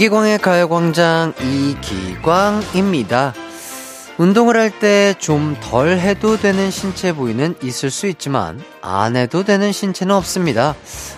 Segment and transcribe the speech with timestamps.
[0.00, 3.34] 이기광의 가요광장 이기광입니다.
[4.16, 9.72] 운동을 할 때 좀 덜 해도 되는 신체 부위는 있을 수 있지만 안 해도 되는
[9.72, 10.74] 신체는 없습니다.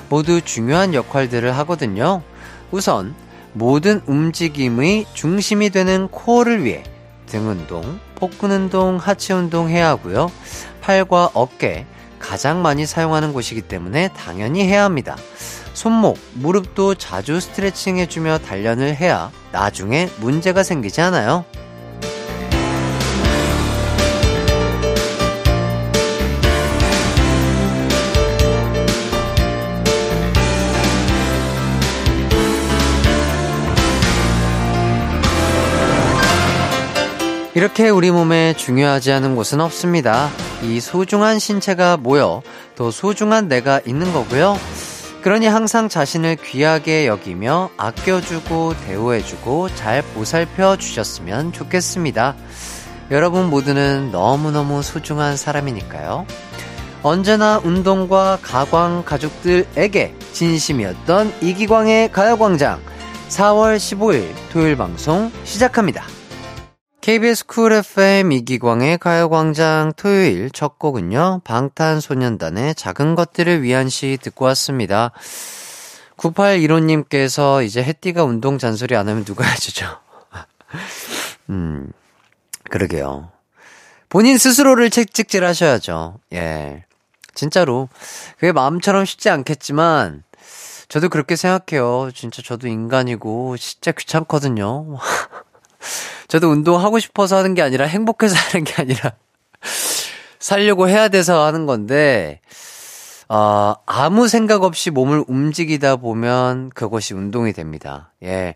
[0.09, 2.23] 모두 중요한 역할들을 하거든요.
[2.73, 3.15] 우선
[3.53, 6.83] 모든 움직임의 중심이 되는 코어를 위해
[7.27, 10.29] 등 운동, 복근 운동, 하체 운동 해야 하고요.
[10.81, 11.87] 팔과 어깨
[12.19, 15.17] 가장 많이 사용하는 곳이기 때문에 당연히 해야 합니다.
[15.75, 21.45] 손목, 무릎도 자주 스트레칭 해주며 단련을 해야 나중에 문제가 생기지 않아요.
[37.55, 40.31] 이렇게 우리 몸에 중요하지 않은 곳은 없습니다.
[40.63, 42.43] 이 소중한 신체가 모여
[42.77, 44.57] 더 소중한 내가 있는 거고요.
[45.23, 52.35] 그러니 항상 자신을 귀하게 여기며 아껴주고 대우해주고 잘 보살펴 주셨으면 좋겠습니다.
[53.13, 56.27] 여러분 모두는 너무너무 소중한 사람이니까요.
[57.05, 62.81] 언제나 운동과 가광 가족들에게 진심이었던 이기광의 가요광장
[63.29, 66.05] 4월 15일 토요일 방송 시작합니다.
[67.03, 75.11] KBS 쿨 FM 이기광의 가요광장 토요일 첫 곡은요, 방탄소년단의 작은 것들을 위한 시 듣고 왔습니다.
[76.17, 79.99] 9815님께서 이제 해띠가 운동 잔소리 안 하면 누가 해주죠?
[81.51, 81.91] 음,
[82.71, 83.33] 그러게요.
[84.09, 86.21] 본인 스스로를 책찍질 하셔야죠.
[86.35, 86.85] 예.
[87.35, 87.89] 진짜로.
[88.39, 90.23] 그게 마음처럼 쉽지 않겠지만,
[90.87, 92.13] 저도 그렇게 생각해요.
[92.15, 94.99] 진짜 저도 인간이고, 진짜 귀찮거든요.
[96.33, 99.13] 저도 운동하고 싶어서 하는 게 아니라 행복해서 하는 게 아니라
[100.39, 102.41] 살려고 해야 돼서 하는 건데,
[103.29, 108.15] 어, 아무 생각 없이 몸을 움직이다 보면 그것이 운동이 됩니다.
[108.23, 108.55] 예.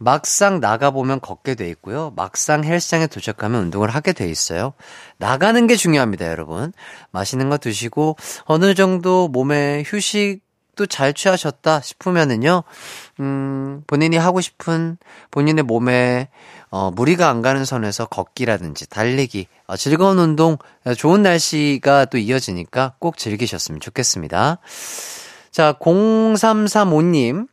[0.00, 2.14] 막상 나가보면 걷게 돼 있고요.
[2.16, 4.72] 막상 헬스장에 도착하면 운동을 하게 돼 있어요.
[5.18, 6.72] 나가는 게 중요합니다, 여러분.
[7.10, 8.16] 맛있는 거 드시고,
[8.46, 12.62] 어느 정도 몸에 휴식도 잘 취하셨다 싶으면은요,
[13.20, 14.96] 음, 본인이 하고 싶은
[15.30, 16.30] 본인의 몸에
[16.70, 20.58] 어, 무리가 안 가는 선에서 걷기라든지 달리기, 어, 즐거운 운동,
[20.96, 24.58] 좋은 날씨가 또 이어지니까 꼭 즐기셨으면 좋겠습니다.
[25.50, 27.48] 자, 0335님.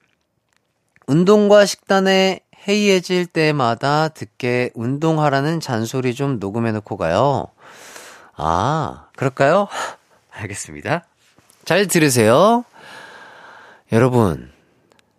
[1.08, 7.48] 운동과 식단에 해이해질 때마다 듣게 운동하라는 잔소리 좀 녹음해놓고 가요.
[8.36, 9.68] 아, 그럴까요?
[10.32, 11.06] 알겠습니다.
[11.64, 12.66] 잘 들으세요.
[13.92, 14.52] 여러분,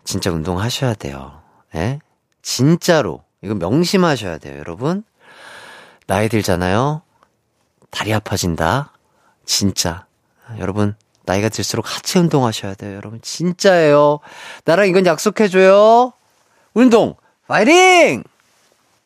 [0.04, 1.40] 진짜 운동하셔야 돼요.
[1.74, 2.00] 예?
[2.42, 3.25] 진짜로.
[3.46, 5.04] 이거 명심하셔야 돼요, 여러분.
[6.06, 7.02] 나이 들잖아요.
[7.90, 8.92] 다리 아파진다.
[9.44, 10.06] 진짜.
[10.58, 13.20] 여러분, 나이가 들수록 하체 운동하셔야 돼요, 여러분.
[13.22, 14.18] 진짜예요.
[14.64, 16.12] 나랑 이건 약속해줘요.
[16.74, 17.14] 운동,
[17.46, 18.24] 파이팅!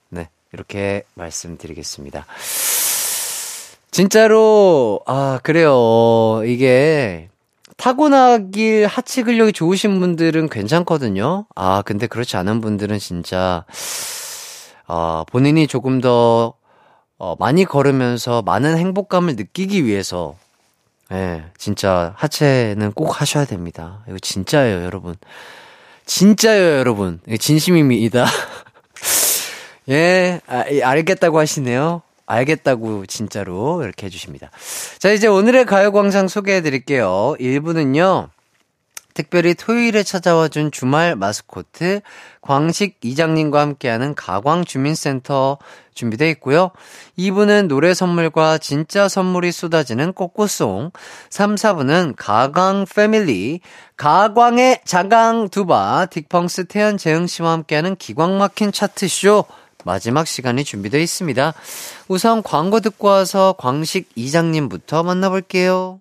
[0.08, 2.26] 네, 이렇게 말씀드리겠습니다.
[3.90, 6.42] 진짜로, 아, 그래요.
[6.46, 7.28] 이게,
[7.76, 11.46] 타고나길 하체 근력이 좋으신 분들은 괜찮거든요.
[11.54, 13.64] 아, 근데 그렇지 않은 분들은 진짜,
[14.92, 16.54] 어, 본인이 조금 더,
[17.16, 20.34] 어, 많이 걸으면서 많은 행복감을 느끼기 위해서,
[21.12, 24.02] 예, 진짜 하체는 꼭 하셔야 됩니다.
[24.08, 25.14] 이거 진짜예요, 여러분.
[26.06, 27.20] 진짜예요, 여러분.
[27.38, 28.26] 진심입니다.
[29.90, 32.02] 예, 아, 알겠다고 하시네요.
[32.26, 34.50] 알겠다고 진짜로 이렇게 해주십니다.
[34.98, 37.36] 자, 이제 오늘의 가요광장 소개해 드릴게요.
[37.38, 38.28] 1부는요.
[39.14, 42.00] 특별히 토요일에 찾아와 준 주말 마스코트
[42.40, 45.58] 광식 이장님과 함께하는 가광 주민센터
[45.94, 46.70] 준비되어 있고요.
[47.18, 50.92] 2부는 노래 선물과 진짜 선물이 쏟아지는 꽃꽃송
[51.28, 53.60] 3, 4부는 가광 패밀리
[53.96, 59.44] 가광의 자강 두바 딕펑스 태연 재흥 씨와 함께하는 기광 막힌 차트쇼
[59.84, 61.54] 마지막 시간이 준비되어 있습니다.
[62.08, 66.00] 우선 광고 듣고 와서 광식 이장님부터 만나볼게요.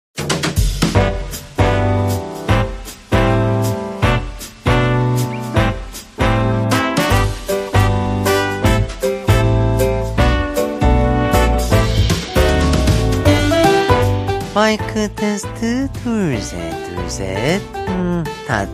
[14.53, 18.67] 마이크 테스트 둘셋 둘셋 음, 다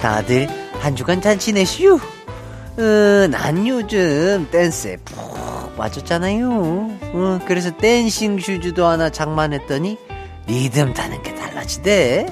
[0.00, 0.48] 다들
[0.80, 1.96] 한 주간 잘 지내셨슈?
[1.96, 6.48] 어, 난 요즘 댄스에 푹 빠졌잖아요.
[6.50, 9.98] 어, 그래서 dancing shoes도 하나 장만했더니
[10.46, 12.26] 리듬 타는 게 달라지대.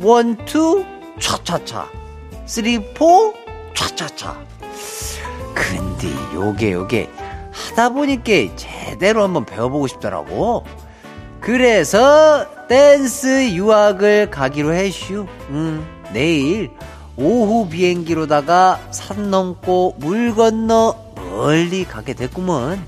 [0.00, 0.84] one, two,
[1.20, 1.88] 차차차.
[2.44, 3.34] three, four,
[3.74, 4.36] 차차차.
[5.54, 7.08] 근데 요게 요게
[7.52, 10.64] 하다 보니까 제대로 한번 배워보고 싶더라고.
[11.42, 15.26] 그래서 댄스 유학을 가기로 했슈.
[15.50, 16.70] 음, 내일
[17.16, 22.80] 오후 비행기로다가 산 넘고 물 건너 멀리 가게 됐구먼.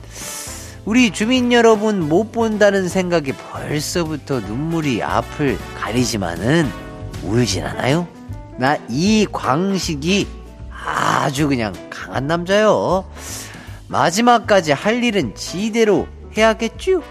[0.84, 6.70] 우리 주민 여러분 못 본다는 생각에 벌써부터 눈물이 앞을 가리지만은
[7.24, 8.06] 울진 않아요.
[8.58, 10.28] 나 이 광식이
[10.70, 13.04] 아주 그냥 강한 남자요.
[13.88, 17.02] 마지막까지 할 일은 지대로 해야겠죠?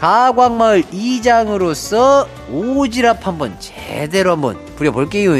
[0.00, 5.32] 가광마을 이장으로서 오지랖 한번 제대로 한번 부려볼게요.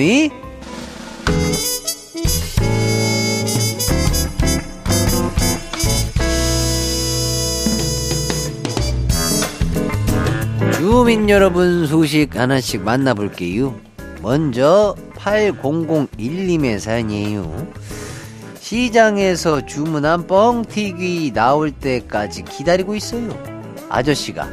[10.74, 13.74] 주민 여러분 소식 하나씩 만나볼게요.
[14.20, 17.66] 먼저 8001님의 사연이에요.
[18.60, 23.59] 시장에서 주문한 뻥튀기 나올 때까지 기다리고 있어요.
[23.90, 24.48] 아저씨가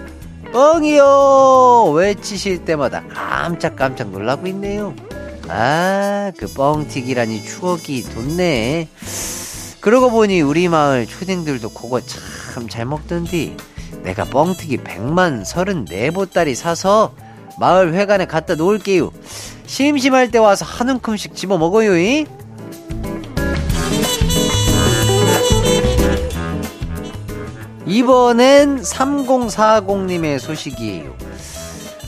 [0.51, 4.93] 뻥이요 외치실 때마다 깜짝깜짝 놀라고 있네요.
[5.49, 8.89] 아, 그 뻥튀기라니 추억이 돋네.
[9.79, 13.55] 그러고 보니 우리 마을 초딩들도 그거 참 잘 먹던디.
[14.03, 17.13] 내가 뻥튀기 100만 34보따리 사서
[17.59, 19.11] 마을 회관에 갖다 놓을게요.
[19.67, 21.97] 심심할 때 와서 한 움큼씩 집어 먹어요.
[21.97, 22.25] 이?
[27.87, 31.15] 이번엔 3040님의 소식이에요.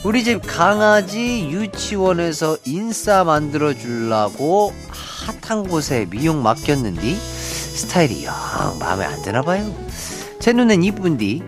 [0.04, 4.74] 우리 집 강아지 유치원에서 인싸 만들어 주려고
[5.42, 8.34] 핫한 곳에 미용 맡겼는디 스타일이 영
[8.78, 9.74] 마음에 안 드나 봐요.
[10.38, 11.42] 제 눈엔 이쁜디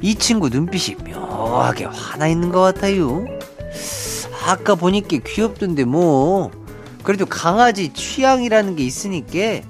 [0.00, 3.24] 이 친구 눈빛이 묘하게 화나 있는 것 같아요.
[4.44, 6.50] 아까 보니까 귀엽던데 뭐
[7.04, 9.62] 그래도 강아지 취향이라는 게 있으니까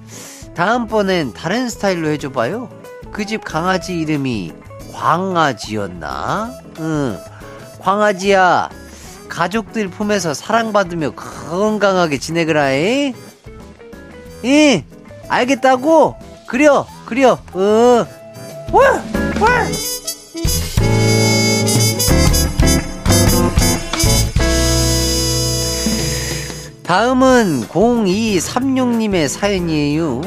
[0.54, 2.77] 다음번엔 다른 스타일로 해줘봐요.
[3.12, 4.52] 그 집 강아지 이름이
[4.92, 6.52] 광아지였나?
[6.80, 7.18] 응.
[7.80, 8.68] 광아지야,
[9.28, 13.14] 가족들 품에서 사랑받으며 건강하게 지내거라, 에?
[14.44, 14.84] 예,
[15.28, 16.16] 알겠다고?
[16.46, 18.06] 그려, 그려, 어.
[18.72, 19.02] 와!
[19.40, 19.66] 와!
[26.82, 30.22] 다음은 0236님의 사연이에요.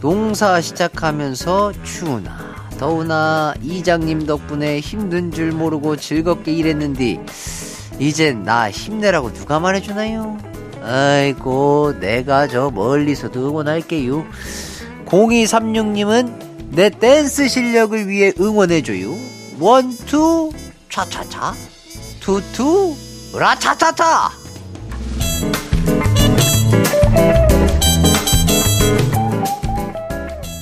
[0.00, 2.38] 농사 시작하면서 추우나
[2.78, 7.22] 더우나 이장님 덕분에 힘든 줄 모르고 즐겁게 일했는데
[7.98, 10.38] 이젠 나 힘내라고 누가 말해주나요?
[10.82, 14.24] 아이고 내가 저 멀리서도 응원할게요.
[15.04, 19.14] 0236님은 내 댄스 실력을 위해 응원해줘요.
[19.58, 20.52] 원투
[20.88, 21.52] 차차차
[22.20, 22.96] 투투
[23.34, 24.39] 라차차차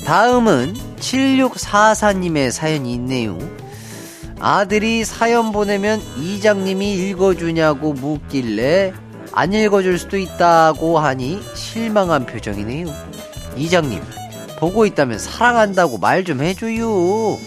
[0.09, 3.37] 다음은 7644님의 사연이 있네요.
[4.41, 8.95] 아들이 사연 보내면 이장님이 읽어주냐고 묻길래
[9.33, 12.87] 안 읽어줄 수도 있다고 하니 실망한 표정이네요.
[13.55, 14.03] 이장님,
[14.59, 17.39] 보고 있다면 사랑한다고 말 좀 해줘요.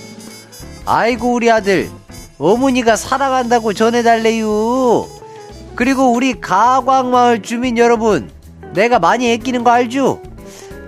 [0.86, 1.90] 아이고, 우리 아들,
[2.38, 5.08] 어머니가 사랑한다고 전해달래요.
[5.74, 8.30] 그리고 우리 가광마을 주민 여러분,
[8.76, 10.22] 내가 많이 애끼는 거 알죠?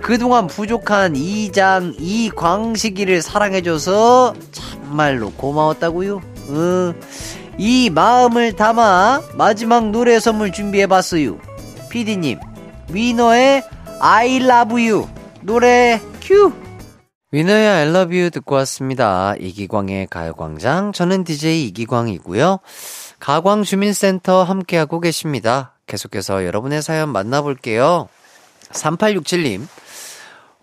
[0.04, 6.16] 그동안 부족한 이장 이광식이를 사랑해줘서 참말로 고마웠다고요.
[6.16, 6.94] 어,
[7.56, 11.38] 이 마음을 담아 마지막 노래 선물 준비해봤어요.
[11.88, 12.38] 피디님,
[12.90, 13.64] 위너의
[13.98, 15.08] I love you
[15.40, 16.52] 노래 큐.
[17.32, 19.34] 위너의 I love you 듣고 왔습니다.
[19.40, 20.92] 이기광의 가요광장.
[20.92, 22.58] 저는 DJ 이기광이고요.
[23.20, 25.72] 가광주민센터 함께하고 계십니다.
[25.86, 28.08] 계속해서 여러분의 사연 만나볼게요.
[28.70, 29.66] 3867님.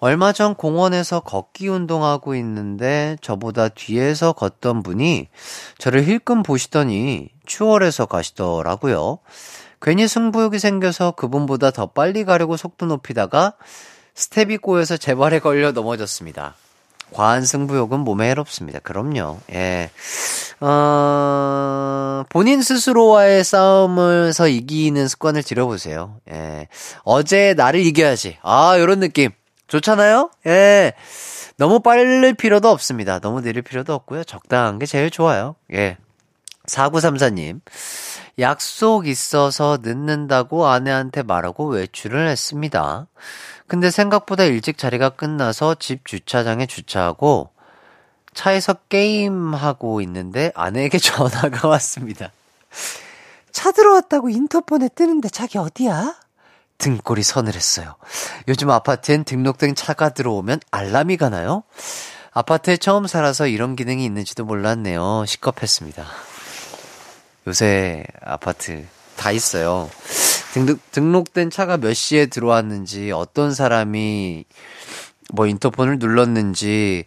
[0.01, 5.27] 얼마 전 공원에서 걷기 운동하고 있는데 저보다 뒤에서 걷던 분이
[5.77, 9.19] 저를 힐끔 보시더니 추월해서 가시더라고요.
[9.79, 13.53] 괜히 승부욕이 생겨서 그분보다 더 빨리 가려고 속도 높이다가
[14.15, 16.55] 스텝이 꼬여서 제 발에 걸려 넘어졌습니다.
[17.13, 18.79] 과한 승부욕은 몸에 해롭습니다.
[18.79, 19.37] 그럼요.
[19.53, 19.91] 예.
[20.61, 26.15] 어, 본인 스스로와의 싸움을서 이기는 습관을 들여보세요.
[26.31, 26.69] 예.
[27.03, 28.39] 어제 나를 이겨야지.
[28.41, 29.29] 아, 요런 느낌.
[29.71, 30.31] 좋잖아요?
[30.47, 30.93] 예.
[31.55, 33.19] 너무 빠를 필요도 없습니다.
[33.19, 34.25] 너무 느릴 필요도 없고요.
[34.25, 35.55] 적당한 게 제일 좋아요.
[35.71, 35.97] 예.
[36.67, 37.61] 4934님.
[38.39, 43.07] 약속 있어서 늦는다고 아내한테 말하고 외출을 했습니다.
[43.67, 47.49] 근데 생각보다 일찍 자리가 끝나서 집 주차장에 주차하고
[48.33, 52.33] 차에서 게임하고 있는데 아내에게 전화가 왔습니다.
[53.53, 56.15] 차 들어왔다고 인터폰에 뜨는데 자기 어디야?
[56.81, 57.95] 등골이 서늘했어요.
[58.47, 61.63] 요즘 아파트엔 등록된 차가 들어오면 알람이 가나요?
[62.33, 65.25] 아파트에 처음 살아서 이런 기능이 있는지도 몰랐네요.
[65.27, 66.03] 시겁했습니다.
[67.47, 68.85] 요새 아파트
[69.15, 69.89] 다 있어요.
[70.53, 74.45] 등록, 등록된 차가 몇 시에 들어왔는지, 어떤 사람이
[75.33, 77.05] 뭐 인터폰을 눌렀는지,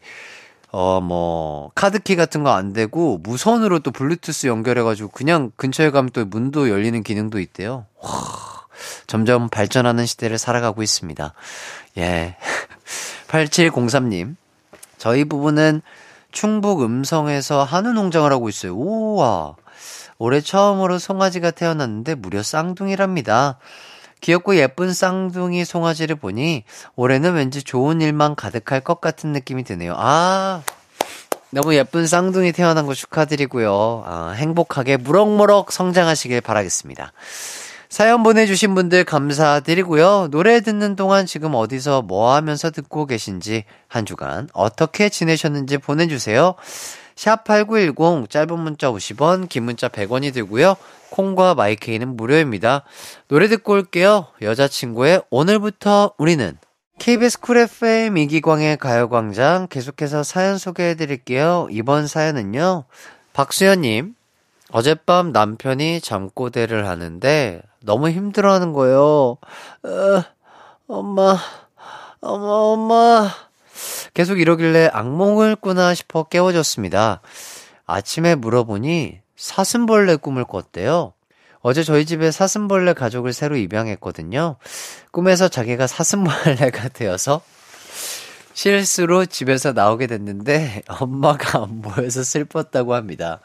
[0.71, 6.25] 어, 뭐, 카드키 같은 거 안 되고, 무선으로 또 블루투스 연결해가지고, 그냥 근처에 가면 또
[6.25, 7.87] 문도 열리는 기능도 있대요.
[8.01, 8.54] 와,
[9.07, 11.33] 점점 발전하는 시대를 살아가고 있습니다.
[11.99, 12.37] 예.
[13.29, 14.37] 8703님.
[14.99, 15.83] 저희 부부는
[16.33, 18.75] 충북 음성에서 한우 농장을 하고 있어요.
[18.75, 19.57] 우와.
[20.19, 23.59] 올해 처음으로 송아지가 태어났는데 무려 쌍둥이랍니다.
[24.21, 26.65] 귀엽고 예쁜 쌍둥이 송아지를 보니
[26.97, 29.95] 올해는 왠지 좋은 일만 가득할 것 같은 느낌이 드네요.
[29.99, 30.63] 아,
[31.51, 34.05] 너무 예쁜 쌍둥이 태어난 거 축하드리고요.
[34.07, 37.13] 아, 행복하게 무럭무럭 성장하시길 바라겠습니다.
[37.95, 40.27] 사연 보내주신 분들 감사드리고요.
[40.33, 46.57] 노래 듣는 동안 지금 어디서 뭐 하면서 듣고 계신지 한 주간 어떻게 지내셨는지 보내주세요.
[47.15, 50.75] 샵8910 짧은 문자 50원, 긴 문자 100원이 들고요.
[51.11, 52.83] 콩과 마이케이는 무료입니다.
[53.29, 54.27] 노래 듣고 올게요.
[54.43, 56.59] 여자친구의 오늘부터 우리는
[56.99, 61.69] KBS 쿨 FM 이기광의 가요광장 계속해서 사연 소개해 드릴게요.
[61.71, 62.87] 이번 사연은요.
[63.35, 64.17] 박수현님,
[64.75, 69.39] 어젯밤 남편이 잠꼬대를 하는데 너무 힘들어 하는 거예요.
[69.85, 70.23] 어,
[70.89, 71.39] 엄마,
[72.21, 73.31] 엄마, 엄마.
[74.15, 77.21] 계속 이러길래 악몽을 꾸나 싶어 깨워졌습니다.
[77.87, 81.13] 아침에 물어보니 사슴벌레 꿈을 꿨대요.
[81.61, 84.57] 어제 저희 집에 사슴벌레 가족을 새로 입양했거든요.
[85.13, 87.43] 꿈에서 자기가 사슴벌레가 되어서
[88.55, 93.41] 실수로 집에서 나오게 됐는데 엄마가 안 보여서 슬펐다고 합니다.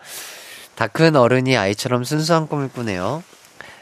[0.79, 3.21] 다 큰 어른이 아이처럼 순수한 꿈을 꾸네요.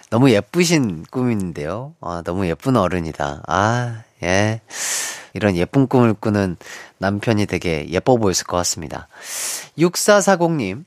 [0.10, 1.94] 너무 예쁘신 꿈인데요.
[2.02, 3.44] 아, 너무 예쁜 어른이다.
[3.46, 4.62] 아, 예.
[5.36, 6.58] 이런 예쁜 꿈을 꾸는
[6.98, 9.08] 남편이 되게 예뻐 보였을 것 같습니다.
[9.78, 10.86] 6440님,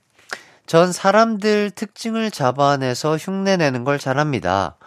[0.67, 4.79] 전 사람들 특징을 잡아내서 흉내 내는 걸 잘합니다.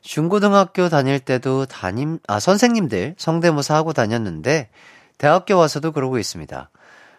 [0.00, 4.70] 중고등학교 다닐 때도 담임, 아, 선생님들 성대모사 하고 다녔는데,
[5.18, 6.70] 대학교 와서도 그러고 있습니다.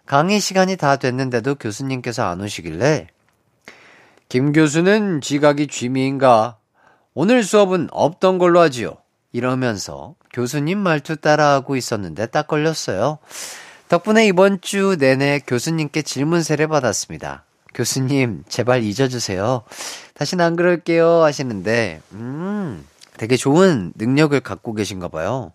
[0.07, 3.05] 강의 시간이 다 됐는데도 교수님께서 안 오시길래,
[4.31, 6.55] 김 교수는 지각이 취미인가?
[7.13, 8.95] 오늘 수업은 없던 걸로 하지요.
[9.33, 13.17] 이러면서 교수님 말투 따라하고 있었는데 딱 걸렸어요.
[13.89, 17.43] 덕분에 이번 주 내내 교수님께 질문 세례 받았습니다.
[17.73, 19.63] 교수님, 제발 잊어주세요.
[20.13, 21.23] 다시는 안 그럴게요.
[21.23, 25.51] 하시는데, 음, 되게 좋은 능력을 갖고 계신가 봐요.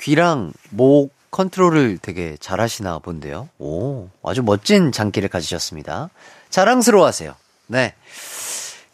[0.00, 3.48] 귀랑 목 컨트롤을 되게 잘 하시나 본데요.
[3.60, 6.10] 오, 아주 멋진 장기를 가지셨습니다.
[6.50, 7.36] 자랑스러워 하세요.
[7.66, 7.94] 네.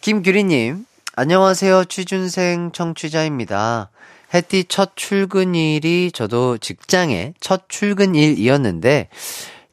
[0.00, 0.84] 김규리님,
[1.16, 1.84] 안녕하세요.
[1.86, 3.90] 취준생 청취자입니다.
[4.34, 9.08] 해띠 첫 출근일이 저도 직장의 첫 출근일이었는데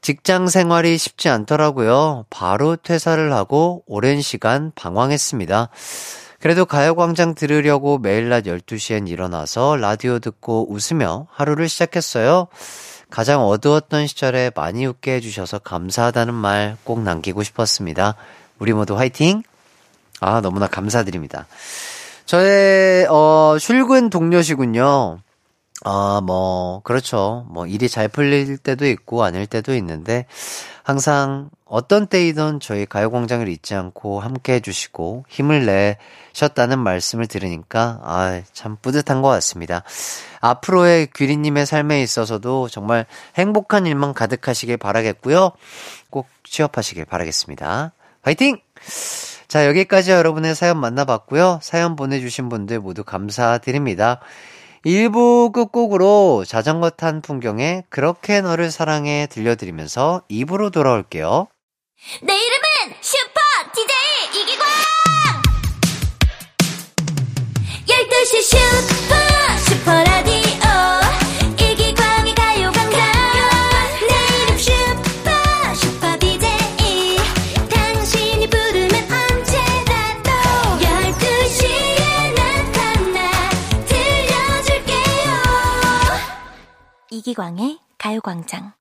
[0.02, 2.26] 직장 생활이 쉽지 않더라고요.
[2.30, 5.70] 바로 퇴사를 하고 오랜 시간 방황했습니다.
[6.40, 12.48] 그래도 가요광장 들으려고 매일 낮 12시엔 일어나서 라디오 듣고 웃으며 하루를 시작했어요.
[13.10, 18.16] 가장 어두웠던 시절에 많이 웃게 해주셔서 감사하다는 말 꼭 남기고 싶었습니다.
[18.60, 19.44] 우리 모두 화이팅!
[20.22, 21.48] 아, 너무나 감사드립니다.
[22.26, 25.20] 저의, 어, 출근 동료시군요.
[25.84, 27.46] 아, 뭐, 그렇죠.
[27.50, 30.26] 뭐, 일이 잘 풀릴 때도 있고, 아닐 때도 있는데,
[30.84, 38.78] 항상 어떤 때이든 저희 가요광장을 잊지 않고 함께 해주시고, 힘을 내셨다는 말씀을 들으니까, 아, 참
[38.82, 39.84] 뿌듯한 것 같습니다.
[40.40, 43.06] 앞으로의 귀리님의 삶에 있어서도 정말
[43.38, 45.52] 행복한 일만 가득하시길 바라겠고요.
[46.10, 47.92] 꼭 취업하시길 바라겠습니다.
[48.26, 48.60] 화이팅!
[49.48, 51.60] 자, 여기까지 여러분의 사연 만나봤고요.
[51.62, 54.20] 사연 보내주신 분들 모두 감사드립니다.
[54.84, 61.48] 1부 끝곡으로 자전거 탄 풍경에 그렇게 너를 사랑해 들려드리면서 2부로 돌아올게요.
[62.24, 63.40] 내 이름은 슈퍼
[63.76, 64.66] DJ 이기광!
[67.88, 69.05] 12시 슈
[87.28, 88.74] 이기광의 가요광장.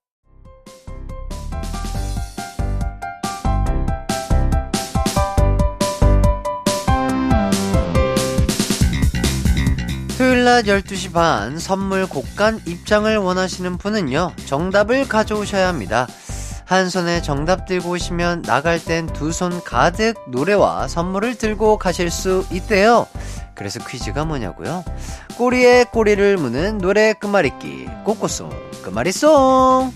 [10.18, 16.06] 토요일 낮 12시 반 선물 곡간 입장을 원하시는 분은요, 정답을 가져오셔야 합니다.
[16.64, 22.44] 한 손에 정답 들고 오시면 나갈 땐 두 손 가득 노래와 선물을 들고 가실 수
[22.50, 23.06] 있대요.
[23.54, 24.85] 그래서 퀴즈가 뭐냐고요?
[25.37, 28.50] 꼬리에 꼬리를 무는 노래 끝말잇기 꼬꼬송
[28.83, 29.92] 끝말잇송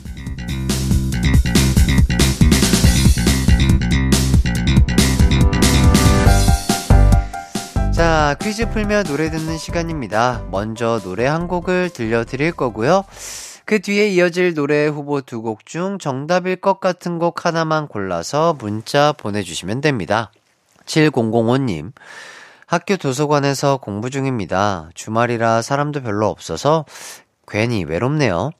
[7.92, 10.44] 자, 퀴즈 풀며 노래 듣는 시간입니다.
[10.52, 13.04] 먼저 노래 한 곡을 들려드릴 거고요.
[13.68, 19.12] 그 뒤에 이어질 노래 후보 두 곡 중 정답일 것 같은 곡 하나만 골라서 문자
[19.12, 20.32] 보내주시면 됩니다.
[20.86, 21.92] 7005님,
[22.64, 24.88] 학교 도서관에서 공부 중입니다.
[24.94, 26.86] 주말이라 사람도 별로 없어서
[27.46, 28.52] 괜히 외롭네요.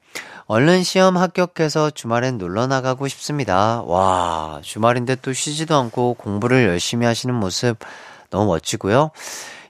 [0.44, 3.80] 얼른 시험 합격해서 주말엔 놀러 나가고 싶습니다.
[3.86, 7.78] 와, 주말인데 또 쉬지도 않고 공부를 열심히 하시는 모습
[8.28, 9.12] 너무 멋지고요.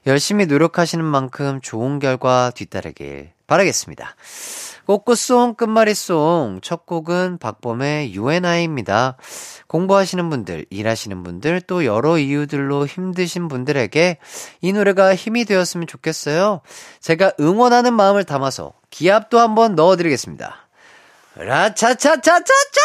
[0.07, 4.15] 열심히 노력하시는 만큼 좋은 결과 뒤따르길 바라겠습니다.
[4.85, 9.17] 꽃꽃송 끝말잇송 첫 곡은 박범의 UNI입니다.
[9.67, 14.17] 공부하시는 분들, 일하시는 분들, 또 여러 이유들로 힘드신 분들에게
[14.61, 16.61] 이 노래가 힘이 되었으면 좋겠어요.
[17.01, 20.55] 제가 응원하는 마음을 담아서 기합도 한번 넣어드리겠습니다.
[21.35, 22.81] 라차차차차차!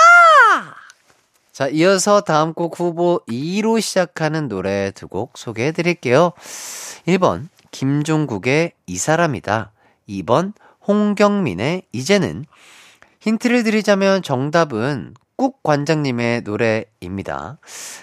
[1.54, 6.32] 자, 이어서 다음 곡 후보 2로 시작하는 노래 두 곡 소개해 드릴게요.
[7.06, 9.70] 1번, 김종국의 이 사람이다.
[10.08, 10.52] 2번,
[10.88, 12.44] 홍경민의 이제는.
[13.20, 17.58] 힌트를 드리자면 정답은 꾹 관장님의 노래입니다.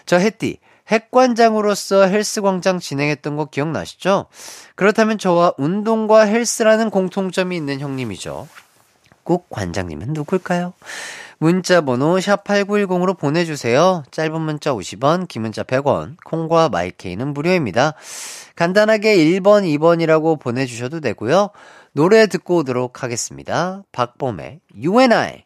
[0.05, 4.27] 저 햇띠, 핵관장으로서 헬스광장 진행했던 거 기억나시죠?
[4.75, 8.47] 그렇다면 저와 운동과 헬스라는 공통점이 있는 형님이죠.
[9.25, 10.71] 꾹 관장님은 누굴까요?
[11.41, 14.03] 문자 번호 샵8910으로 보내주세요.
[14.11, 17.95] 짧은 문자 50원, 긴 문자 100원, 콩과 마이케이는 무료입니다.
[18.55, 21.49] 간단하게 1번, 2번이라고 보내주셔도 되고요.
[21.93, 23.81] 노래 듣고 오도록 하겠습니다.
[23.91, 25.45] 박봄의 UNI.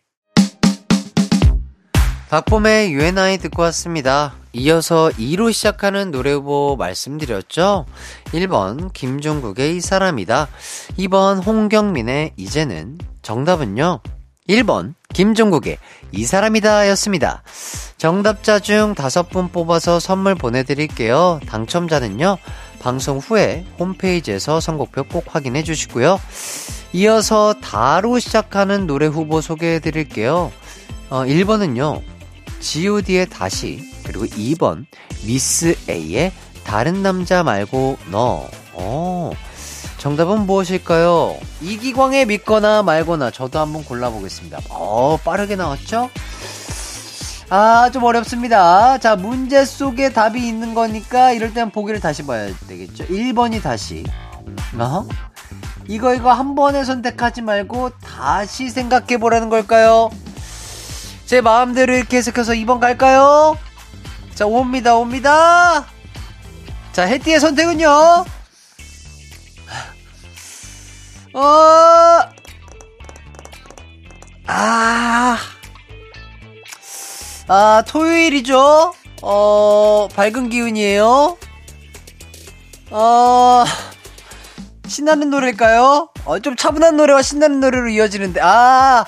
[2.30, 4.36] 박봄의 UNI 듣고 왔습니다.
[4.52, 7.86] 이어서 2로 시작하는 노래 후보 말씀드렸죠?
[8.34, 10.50] 1번 김종국의 이 사람이다.
[10.98, 14.02] 2번 홍경민의 이제는 정답은요.
[14.50, 15.78] 1번 김종국의
[16.12, 17.44] 이 사람이다 였습니다.
[17.98, 21.40] 정답자 중 5분 뽑아서 선물 보내드릴게요.
[21.48, 22.38] 당첨자는요.
[22.80, 26.20] 방송 후에 홈페이지에서 선곡표 꼭 확인해 주시고요.
[26.94, 30.52] 이어서 다로 시작하는 노래 후보 소개해 드릴게요.
[31.10, 32.02] 어, 1번은요.
[32.62, 34.86] god의 다시 그리고 2번
[35.26, 36.32] 미스 A의
[36.64, 38.48] 다른 남자 말고 너.
[38.74, 39.32] 어.
[40.06, 41.36] 정답은 무엇일까요?
[41.62, 44.60] 이기광의 믿거나 말거나 저도 한번 골라보겠습니다.
[44.70, 46.12] 어, 빠르게 나왔죠?
[47.50, 49.00] 아, 좀 어렵습니다.
[49.00, 53.08] 자, 문제 속에 답이 있는 거니까 이럴 땐 보기를 다시 봐야 되겠죠.
[53.08, 54.04] 1번이 다시.
[54.78, 55.08] 어?
[55.88, 60.12] 이거, 이거 한 번에 선택하지 말고 다시 생각해 보라는 걸까요?
[61.26, 63.58] 제 마음대로 이렇게 해석해서 2번 갈까요?
[64.36, 65.84] 자, 옵니다, 옵니다.
[66.92, 68.26] 자, 해띠의 선택은요?
[71.36, 72.22] 어,
[74.48, 75.38] 아,
[77.50, 78.94] 아, 토요일이죠?
[79.22, 81.38] 어, 밝은 기운이에요?
[82.92, 83.64] 어,
[84.88, 86.08] 신나는 노래일까요?
[86.24, 89.04] 어, 좀 차분한 노래와 신나는 노래로 이어지는데, 아,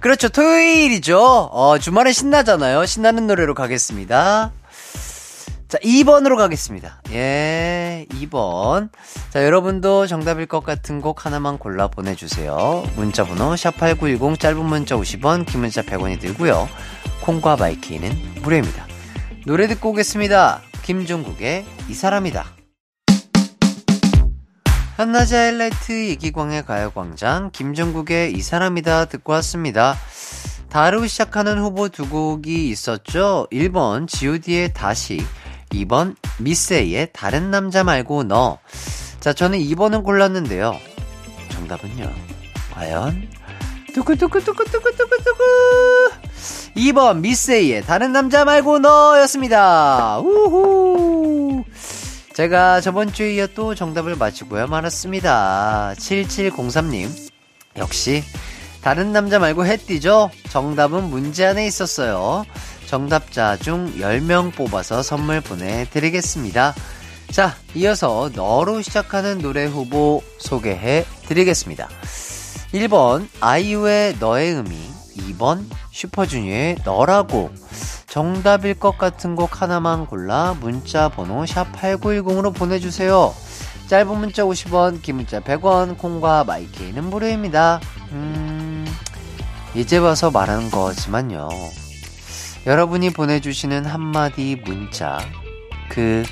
[0.00, 0.28] 그렇죠.
[0.28, 1.18] 토요일이죠.
[1.52, 2.84] 어, 주말에 신나잖아요.
[2.84, 4.52] 신나는 노래로 가겠습니다.
[5.72, 7.00] 자, 2번으로 가겠습니다.
[7.12, 8.90] 예, 2번.
[9.30, 12.84] 자, 여러분도 정답일 것 같은 곡 하나만 골라 보내주세요.
[12.94, 16.68] 문자번호 샵8910 짧은 문자 50원, 긴 문자 100원이 들고요.
[17.22, 18.86] 콩과 마이케이는 무료입니다.
[19.46, 20.60] 노래 듣고 오겠습니다.
[20.82, 22.44] 김종국의 이 사람이다.
[24.98, 29.96] 한낮의 하이라이트 이기광의 가요광장 김종국의 이 사람이다 듣고 왔습니다.
[30.68, 33.46] 다루 시작하는 후보 두 곡이 있었죠.
[33.50, 35.22] 1번 god의 다시
[35.72, 38.58] 2번 미세이의 다른 남자 말고 너.
[39.20, 40.76] 자, 저는 2번은 골랐는데요.
[41.50, 42.10] 정답은요.
[42.72, 43.28] 과연
[43.94, 45.42] 뚜구뚜구뚜구뚜구뚜구뚜구
[46.76, 50.18] 2번 미세이의 다른 남자 말고 너였습니다.
[50.20, 51.64] 우후.
[52.34, 55.94] 제가 저번 주에 이어 또 정답을 맞히고야 말았습니다.
[55.98, 57.30] 7703님.
[57.76, 58.22] 역시
[58.80, 60.30] 다른 남자 말고 해띠죠?
[60.48, 62.44] 정답은 문제 안에 있었어요.
[62.92, 66.74] 정답자 중 10명 뽑아서 선물 보내드리겠습니다.
[67.30, 71.88] 자, 이어서 너로 시작하는 노래 후보 소개해 드리겠습니다.
[72.74, 74.76] 1번, 아이유의 너의 의미.
[75.16, 77.50] 2번, 슈퍼주니어의 너라고.
[78.08, 83.34] 정답일 것 같은 곡 하나만 골라 문자 번호 샵8910으로 보내주세요.
[83.86, 87.80] 짧은 문자 50원, 긴 문자 100원, 콩과 마이케이는 무료입니다.
[88.10, 88.84] 음,
[89.74, 91.48] 이제 와서 말하는 거지만요.
[92.66, 95.18] 여러분이 보내주시는 한마디 문자,
[95.88, 96.22] 그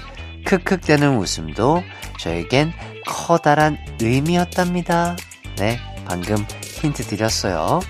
[0.44, 1.82] 크크대는 웃음도
[2.20, 2.72] 저에겐
[3.06, 5.16] 커다란 의미였답니다.
[5.56, 7.80] 네, 방금 힌트 드렸어요.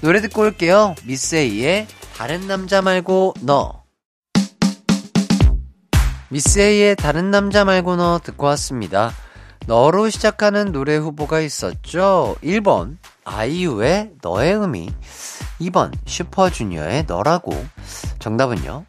[0.00, 0.94] 노래 듣고 올게요.
[1.04, 3.84] 미스에이의 다른 남자 말고 너.
[6.28, 9.12] 미스에이의 다른 남자 말고 너 듣고 왔습니다.
[9.66, 12.36] 너로 시작하는 노래 후보가 있었죠.
[12.42, 14.90] 1번 아이유의 너의 의미
[15.60, 17.52] 2번 슈퍼주니어의 너라고
[18.18, 18.84] 정답은요.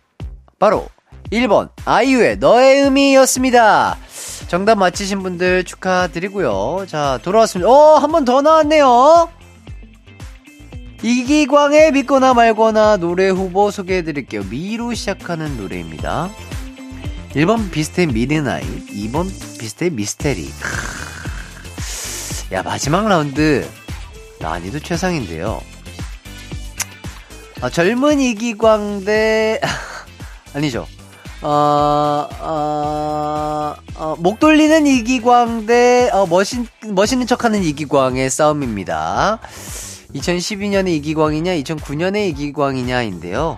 [0.60, 0.88] 바로
[1.32, 3.98] 1번 아이유의 너의 의미였습니다.
[4.48, 6.86] 정답 맞히신 분들 축하드리고요.
[6.88, 7.70] 자 돌아왔습니다.
[7.70, 9.30] 어, 한 번 더 나왔네요.
[11.02, 14.44] 이기광의 믿거나 말거나 노래 후보 소개해드릴게요.
[14.50, 16.30] 미로 시작하는 노래입니다.
[17.36, 19.26] 1번 비스트의 Midnight, 2번
[19.60, 20.50] 비스트의 Mystery.
[22.52, 23.66] 야, 마지막 라운드
[24.40, 25.62] 난이도 최상인데요.
[27.62, 29.60] 아, 젊은 이기광 대,
[30.54, 30.88] 아니죠.
[31.42, 39.40] 어, 어, 어, 목 돌리는 이기광 대, 어, 멋있, 멋있는 척 하는 이기광의 싸움입니다.
[40.16, 43.58] 2012년의 이기광이냐, 2009년의 이기광이냐인데요.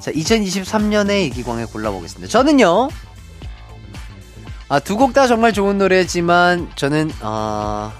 [0.00, 2.30] 자, 2023년의 이기광이 골라보겠습니다.
[2.30, 2.88] 저는요,
[4.68, 7.92] 아, 두 곡 다 정말 좋은 노래지만, 저는, 아,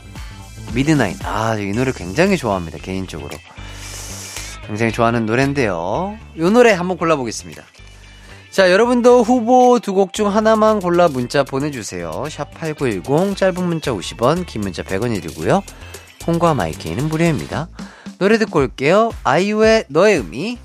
[0.74, 1.24] Midnight.
[1.24, 3.30] 아, 이 노래 굉장히 좋아합니다, 개인적으로.
[4.66, 6.16] 굉장히 좋아하는 노래인데요.
[6.36, 7.62] 이 노래 한번 골라보겠습니다.
[8.50, 12.10] 자, 여러분도 후보 두 곡 중 하나만 골라 문자 보내주세요.
[12.28, 15.62] 샵8910, 짧은 문자 50원, 긴 문자 100원이 들고요.
[16.24, 17.68] 콩과 마이케이는 무료입니다.
[18.18, 19.10] 노래 듣고 올게요.
[19.24, 20.58] 아이유의 너의 의미.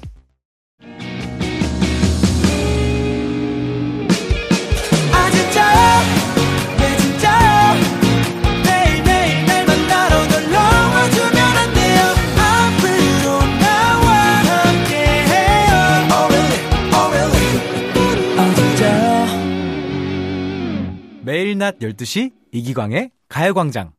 [21.69, 23.91] 낮 12시 이기광의 가요광장.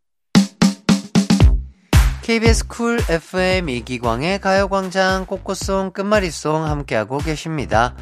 [2.23, 7.95] KBS 쿨 FM 이기광의 가요광장 꽃꽃송 끝말잇송 함께하고 계십니다.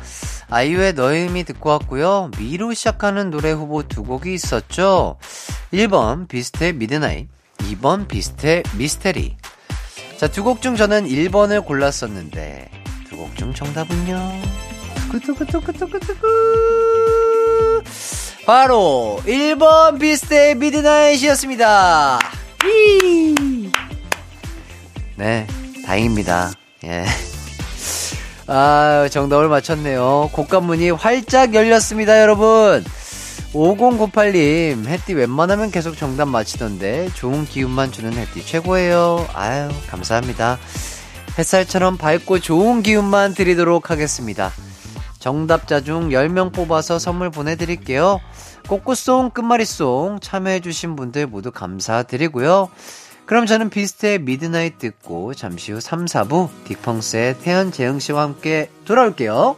[0.48, 2.30] 아이유의 너의 의미 듣고 왔고요.
[2.38, 5.18] 미로 시작하는 노래 후보 두 곡이 있었죠.
[5.72, 7.28] 1번 비스트의 Midnight,
[7.58, 9.36] 2번 비스트의 Mystery.
[10.16, 12.70] 자, 두 곡 중 저는 1번을 골랐었는데
[13.10, 14.16] 두 곡 중 정답은요.
[15.10, 17.07] 구두구두구두구두구.
[18.48, 22.18] 바로 1번 비스트의 Midnight이었습니다.
[22.64, 23.70] 히!
[25.16, 25.46] 네,
[25.84, 26.52] 다행입니다.
[26.84, 27.04] 예.
[28.46, 30.30] 아, 정답을 맞췄네요.
[30.32, 32.82] 곡간문이 활짝 열렸습니다, 여러분.
[33.52, 39.28] 5098님, 햇띠 웬만하면 계속 정답 맞히던데, 좋은 기운만 주는 햇띠 최고예요.
[39.34, 40.58] 아유, 감사합니다.
[41.38, 44.52] 햇살처럼 밝고 좋은 기운만 드리도록 하겠습니다.
[45.18, 48.20] 정답자 중 10명 뽑아서 선물 보내드릴게요.
[48.68, 52.68] 꽃꽃송, 끝말잇송 참여해주신 분들 모두 감사드리고요.
[53.24, 59.56] 그럼 저는 비스트의 Midnight 듣고 잠시 후 3, 4부 딕펑스의 태현 재흥 씨와 함께 돌아올게요.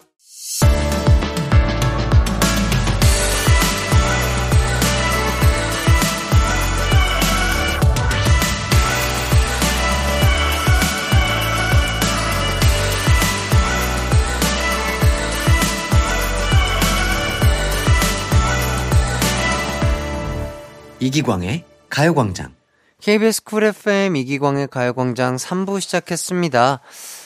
[21.02, 22.54] 이기광의 가요광장.
[23.00, 26.80] KBS 쿨 FM 이기광의 가요광장 3부 시작했습니다.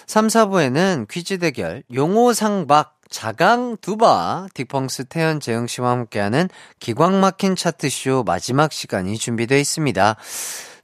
[0.06, 8.22] 3, 4부에는 퀴즈 대결, 용호상박, 자강 두바, 딕펑스 태연 재영 씨와 함께하는 기광 막힌 차트쇼
[8.22, 10.16] 마지막 시간이 준비되어 있습니다.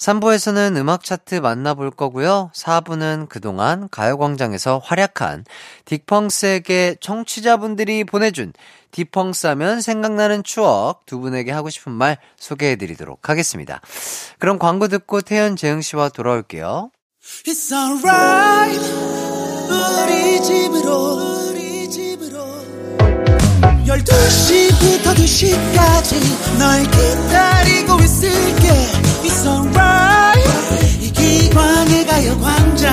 [0.01, 2.51] 3부에서는 음악 차트 만나볼 거고요.
[2.55, 5.45] 4부는 그동안 가요광장에서 활약한
[5.85, 8.55] 딕펑스에게 청취자분들이 보내준
[8.93, 13.83] 딕펑스 하면 생각나는 추억 두 분에게 하고 싶은 말 소개해 드리도록 하겠습니다.
[14.39, 16.91] 그럼 광고 듣고 태연 재영 씨와 돌아올게요.
[17.45, 18.81] It's alright
[19.69, 22.41] 우리 집으로 우리 집으로
[23.87, 29.10] 12시부터 2시까지 널 기다리고 있을게
[29.40, 31.00] It's alright.
[31.00, 32.92] 이기광의 가요광장.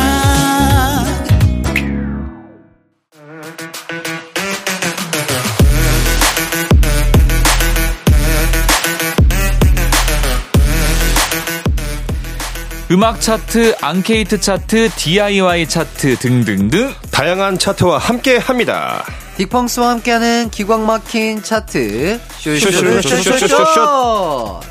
[12.92, 19.04] 음악 차트, 앙케이트 차트, DIY 차트 등등등 다양한 차트와 함께 합니다.
[19.38, 22.22] 딕펑스와 함께하는 기광 막힌 차트.
[22.38, 24.62] 쇼쇼쇼쇼쇼쇼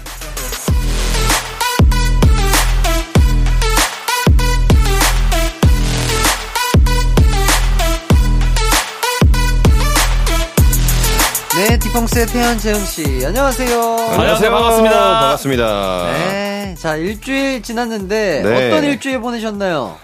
[11.57, 11.63] 쇼.
[11.63, 13.81] 쇼쇼쇼쇼쇼 딕펑스의 태연 재흥 씨, 안녕하세요.
[14.11, 14.51] 안녕하세요.
[14.51, 15.21] 반갑습니다.
[15.21, 16.07] 반갑습니다.
[16.13, 16.75] 네.
[16.79, 18.67] 자, 일주일 지났는데, 네.
[18.69, 19.97] 어떤 일주일 보내셨나요?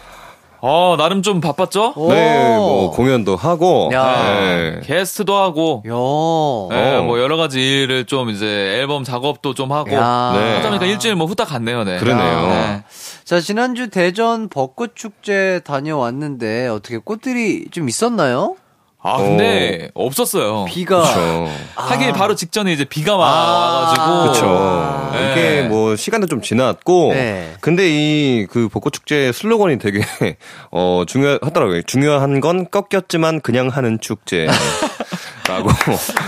[0.65, 1.93] 어, 나름 좀 바빴죠?
[1.97, 2.13] 오.
[2.13, 4.23] 네, 뭐 공연도 하고, 야.
[4.41, 4.81] 네.
[4.83, 6.69] 게스트도 하고, 요.
[6.75, 7.03] 네, 어.
[7.03, 10.33] 뭐 여러 가지 일을 좀 이제 앨범 작업도 좀 하고, 야.
[10.35, 10.57] 네.
[10.57, 11.99] 하다 보니까 일주일 뭐 후딱 갔네요, 네.
[11.99, 12.47] 그러네요.
[12.49, 12.85] 네.
[13.25, 18.57] 자, 지난주 대전 벚꽃 축제 다녀왔는데, 어떻게 꽃들이 좀 있었나요?
[19.05, 20.65] 아, 근데 없었어요.
[20.67, 21.03] 비가.
[21.03, 21.49] 그렇죠.
[21.75, 23.17] 하길 바로 직전에 이제 비가 아.
[23.17, 24.23] 와가지고.
[24.23, 25.11] 그렇죠.
[25.13, 25.33] 네.
[25.33, 27.53] 이게 뭐 시간도 좀 지났고, 네.
[27.61, 30.01] 근데 이 그 벚꽃 축제 슬로건이 되게
[30.71, 31.83] 어 중요하더라고요.
[31.83, 34.47] 중요한 건 꺾였지만 그냥 하는 축제.
[35.49, 35.71] 라고.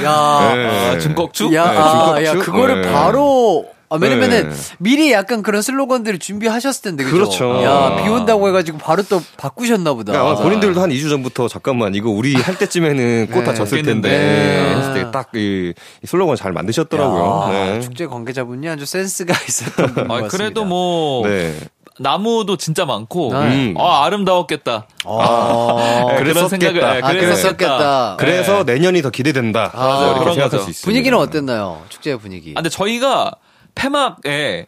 [0.03, 0.55] 야.
[0.55, 0.67] 네.
[0.91, 1.55] 아, 중꺽축?
[1.55, 2.35] 야, 네, 아, 야?
[2.35, 2.93] 그거를 네.
[2.93, 4.57] 바로, 아, 왜냐면은, 네.
[4.79, 7.17] 미리 약간 그런 슬로건들을 준비하셨을 텐데, 그죠?
[7.17, 7.63] 그렇죠.
[7.63, 10.13] 야, 비 온다고 해가지고 바로 또 바꾸셨나 보다.
[10.13, 13.55] 그러니까 아마 본인들도 한 2주 전부터 잠깐만 이거 우리 할 때쯤에는 꽃다 네.
[13.55, 14.75] 졌을 텐데 네.
[14.77, 15.73] 했을 때 딱 이
[16.07, 17.55] 슬로건 잘 만드셨더라고요.
[17.55, 17.81] 야, 네.
[17.81, 20.37] 축제 관계자분이 아주 센스가 있었던 분 아, 같습니다.
[20.37, 21.55] 그래도 뭐, 네.
[21.99, 23.39] 나무도 진짜 많고, 네.
[23.71, 23.75] 음.
[23.79, 24.87] 아, 아름다웠겠다.
[25.05, 26.49] 아, 네, 그런.
[26.49, 28.17] 생각을, 네, 아, 그랬었겠다.
[28.19, 29.71] 그래서 내년이 더 기대된다.
[29.75, 30.65] 아, 이렇게 그런 생각할 거죠.
[30.65, 30.85] 수 있습니다.
[30.85, 31.83] 분위기는 어땠나요?
[31.89, 32.51] 축제 분위기.
[32.53, 33.33] 아, 근데 저희가
[33.75, 34.67] 폐막에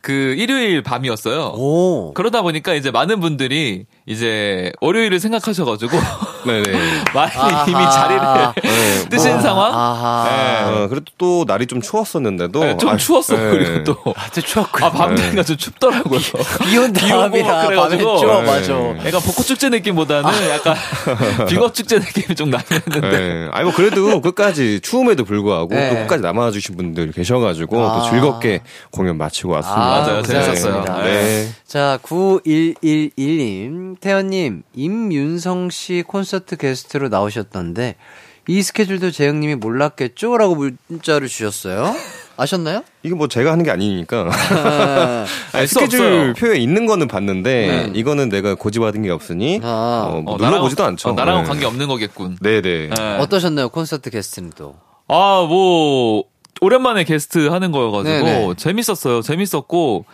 [0.00, 1.54] 그 일요일 밤이었어요.
[1.56, 2.12] 오.
[2.14, 5.98] 그러다 보니까 이제 많은 분들이 이제 월요일을 생각하셔가지고
[6.46, 6.62] 네네.
[7.14, 7.64] 많이 아하.
[7.66, 8.22] 이미 자리를
[8.62, 9.74] 네, 뜨신 뭐, 상황.
[9.74, 10.24] 아하.
[10.24, 10.64] 네.
[10.84, 13.38] 어, 그래도 또 날이 좀 추웠었는데도 네, 좀 아, 추웠어요.
[13.38, 13.50] 네.
[13.50, 14.14] 그리고 또.
[14.16, 14.84] 아주 추웠고.
[14.84, 16.20] 아, 밤 되니까 좀 춥더라고요.
[16.64, 18.18] 비온 다음이라 그래가지고.
[18.18, 18.46] 추워, 네.
[18.46, 18.72] 맞아.
[19.04, 20.76] 약간 벚꽃 축제 느낌보다는 약간
[21.48, 23.10] 빙어축제 느낌이 좀 나긴 했는데.
[23.10, 23.48] 네.
[23.52, 25.90] 아니 뭐 그래도 끝까지 추움에도 불구하고 네.
[25.90, 27.98] 또 끝까지 남아주신 분들 계셔가지고 아.
[27.98, 29.87] 또 즐겁게 공연 마치고 왔습니다.
[29.88, 30.22] 아, 맞아요.
[30.22, 30.52] 재밌었어요.
[30.82, 31.02] 고생하셨습니다.
[31.04, 31.48] 네.
[31.66, 37.96] 자, 9111님, 태연님, 임윤성 씨 콘서트 게스트로 나오셨던데,
[38.48, 40.36] 이 스케줄도 재영님이 몰랐겠죠?
[40.38, 40.56] 라고
[40.88, 41.94] 문자를 주셨어요.
[42.38, 42.82] 아셨나요?
[43.02, 46.32] 이게 뭐 제가 하는 게 아니니까 아, 알수 스케줄 없어요.
[46.34, 50.06] 표에 있는 거는 봤는데 이거는 내가 고지받은 게 없으니 아.
[50.08, 51.08] 어, 뭐 어, 눌러보지도 나랑은- 않죠.
[51.08, 51.48] 어, 나랑은 네.
[51.48, 52.38] 관계 없는 거겠군.
[52.40, 52.90] 네네.
[52.90, 53.16] 네.
[53.18, 53.70] 어떠셨나요?
[53.70, 54.76] 콘서트 게스트는 또.
[55.08, 56.24] 아, 뭐,
[56.60, 58.54] 오랜만에 게스트 하는 거여가지고, 네네.
[58.56, 59.22] 재밌었어요.
[59.22, 60.04] 재밌었고,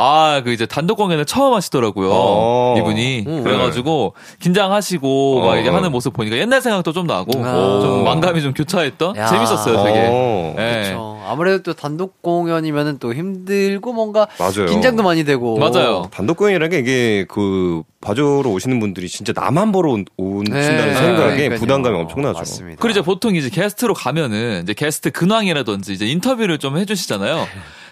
[0.00, 2.08] 아, 그 이제 단독 공연을 처음 하시더라고요.
[2.12, 2.74] 어.
[2.78, 3.24] 이분이.
[3.26, 3.44] 음.
[3.44, 5.58] 그래가지고, 긴장하시고, 막 어.
[5.58, 7.80] 이제 하는 모습 보니까 옛날 생각도 좀 나고, 아.
[7.82, 9.16] 좀 망감이 좀 교차했던?
[9.16, 9.26] 야.
[9.26, 10.06] 재밌었어요, 되게.
[10.10, 10.54] 어.
[10.58, 10.82] 예.
[10.84, 11.20] 그렇죠.
[11.26, 14.66] 아무래도 또 단독 공연이면은 또 힘들고 뭔가 맞아요.
[14.66, 15.58] 긴장도 많이 되고.
[15.58, 16.08] 맞아요.
[16.10, 20.94] 단독 공연이라는 게 이게 그 봐주러 오시는 분들이 진짜 나만 보러 온- 오신다는 네.
[20.94, 21.58] 생각에 그러니까요.
[21.60, 22.38] 부담감이 엄청나죠.
[22.38, 22.78] 맞습니다.
[22.80, 27.46] 그리고 이제 보통 이제 게스트로 가면은, 이제 게스트 근황이라든지 이제 인터뷰를 좀 해주시잖아요.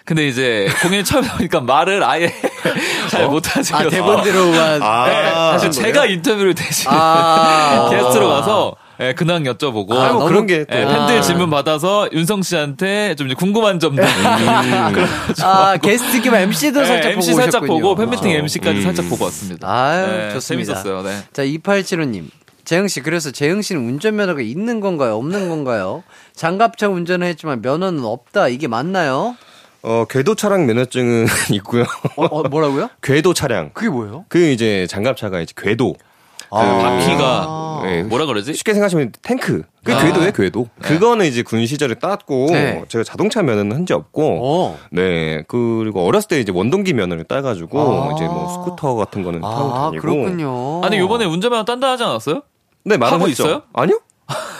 [0.09, 2.33] 근데 이제 공연이 처음 나오니까 말을 아예
[3.11, 3.77] 잘 못하시고.
[3.77, 4.81] 아, 대본대로만.
[4.81, 7.89] 아, 네, 사실 하신 제가 인터뷰를 대신 아.
[7.93, 10.75] 게스트로 가서 예, 근황 여쭤보고 아, 너무- 그런 게 또.
[10.75, 11.21] 예, 팬들 아.
[11.21, 14.03] 질문 받아서 윤성 씨한테 좀 궁금한 점들
[15.43, 17.81] 아, 게스트 겸 MC도 예, 살짝 MC 보고 살짝 오셨군요.
[17.83, 18.33] 보고 팬미팅 아.
[18.39, 18.81] MC까지 음.
[18.81, 19.71] 살짝 보고 왔습니다.
[19.71, 20.73] 아유, 예, 좋습니다.
[20.73, 21.03] 재밌었어요.
[21.03, 21.17] 네.
[21.33, 22.25] 자, 2875님.
[22.65, 25.15] 재흥 씨, 그래서 재흥 씨는 운전면허가 있는 건가요?
[25.17, 26.01] 없는 건가요?
[26.35, 28.47] 장갑차 운전을 했지만 면허는 없다.
[28.47, 29.35] 이게 맞나요?
[29.81, 31.83] 어, 궤도 차량 면허증은 있고요.
[32.17, 32.89] 어, 어, 뭐라고요?
[33.01, 33.71] 궤도 차량.
[33.73, 34.25] 그게 뭐예요?
[34.29, 35.95] 그 이제 장갑차가 이제 궤도.
[36.51, 36.63] 아.
[36.63, 38.55] 바퀴가 네, 뭐라 그러지?
[38.55, 39.61] 쉽게 생각하시면 탱크.
[39.83, 40.03] 그 아.
[40.03, 40.67] 궤도예요, 궤도.
[40.81, 42.83] 그거는 이제 군 시절에 땄고 네.
[42.89, 44.79] 제가 자동차 면허는 한 적 없고 어.
[44.91, 45.43] 네.
[45.47, 48.13] 그리고 어렸을 때 이제 원동기 면허를 따 가지고 아.
[48.15, 50.83] 이제 뭐 스쿠터 같은 거는 타고 아, 다니고 그렇군요.
[50.83, 52.41] 아니 요번에 운전면허 딴다 하지 않았어요?
[52.83, 53.43] 네, 말은 하고 했죠.
[53.43, 53.61] 있어요?
[53.73, 53.99] 아니요?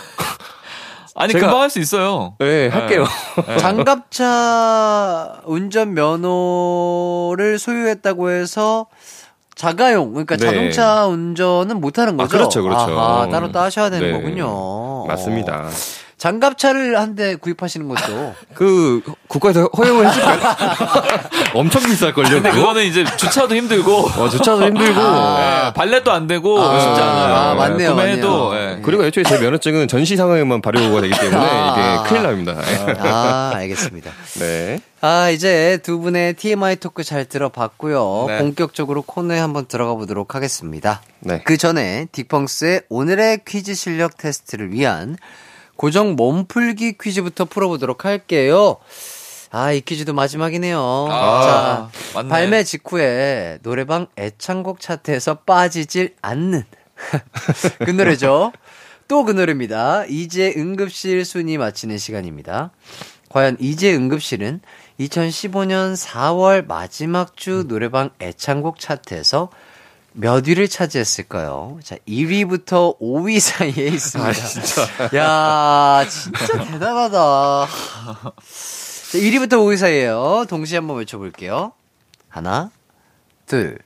[1.19, 2.35] 아니 제가- 금방 할 수 있어요.
[2.39, 3.05] 네, 할게요.
[3.59, 8.87] 장갑차 운전 면허를 소유했다고 해서
[9.55, 10.45] 자가용, 그러니까 네.
[10.45, 12.37] 자동차 운전은 못 하는 아, 거죠?
[12.37, 12.97] 그렇죠, 그렇죠.
[12.97, 14.13] 아하, 따로 따셔야 되는 네.
[14.13, 15.05] 거군요.
[15.07, 15.65] 맞습니다.
[15.67, 15.69] 어.
[16.19, 20.39] 장갑차를 한 대 구입하시는 것도 그 국가에서 허용을 해줄까요?
[21.55, 22.29] 엄청 비쌀 걸요.
[22.29, 22.61] 근데 그거?
[22.61, 24.99] 그거는 이제 주차도 힘들고 어, 주차도 힘들고.
[25.01, 27.33] 예, 발렛도 안 되고 아, 쉽지 않아요.
[27.35, 28.61] 아, 맞네요, 구매해도 맞네요.
[28.77, 28.81] 예.
[28.83, 32.03] 그리고 애초에 제 면허증은 전시 상황에만 발효가 되기 때문에 아.
[32.03, 32.55] 이게 큰일 납니다.
[32.99, 34.11] 아, 알겠습니다.
[34.39, 34.79] 네.
[35.01, 38.25] 아, 이제 두 분의 TMI 토크 잘 들어봤고요.
[38.27, 38.37] 네.
[38.39, 41.01] 본격적으로 코너에 한번 들어가 보도록 하겠습니다.
[41.21, 41.41] 네.
[41.45, 45.15] 그 전에 딕펑스의 오늘의 퀴즈 실력 테스트를 위한
[45.79, 48.75] 고정 몸풀기 퀴즈부터 풀어보도록 할게요.
[49.49, 51.07] 아, 이 퀴즈도 마지막이네요.
[51.09, 52.27] 아, 자, 맞네.
[52.27, 56.65] 발매 직후에 노래방 애창곡 차트에서 빠지질 않는
[57.85, 58.51] 그 노래죠.
[59.07, 60.03] 또 그 노래입니다.
[60.09, 62.71] 이제 응급실 순위 맞히는 시간입니다.
[63.29, 64.59] 과연 이제 응급실은
[64.99, 69.49] 2015년 4월 마지막 주 노래방 애창곡 차트에서
[70.13, 71.79] 몇 위를 차지했을까요?
[71.83, 75.17] 자, 1위부터 5위 사이에 있습니다.
[75.17, 77.67] 야, 진짜 대단하다.
[77.67, 80.45] 자, 1위부터 5위 사이에요.
[80.49, 81.73] 동시에 한번 외쳐볼게요.
[82.27, 82.71] 하나,
[83.45, 83.79] 둘,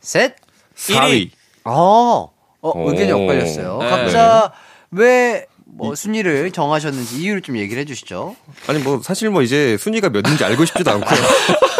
[0.00, 0.36] 셋.
[0.76, 1.30] 4위.
[1.64, 2.90] 어, 어 오.
[2.90, 3.78] 의견이 엇갈렸어요.
[3.78, 3.88] 네.
[3.90, 4.52] 각자
[4.90, 8.36] 왜 뭐 순위를 정하셨는지 이유를 좀 얘기를 해주시죠.
[8.66, 11.18] 아니 뭐 사실 뭐 이제 순위가 몇인지 알고 싶지도 않고요.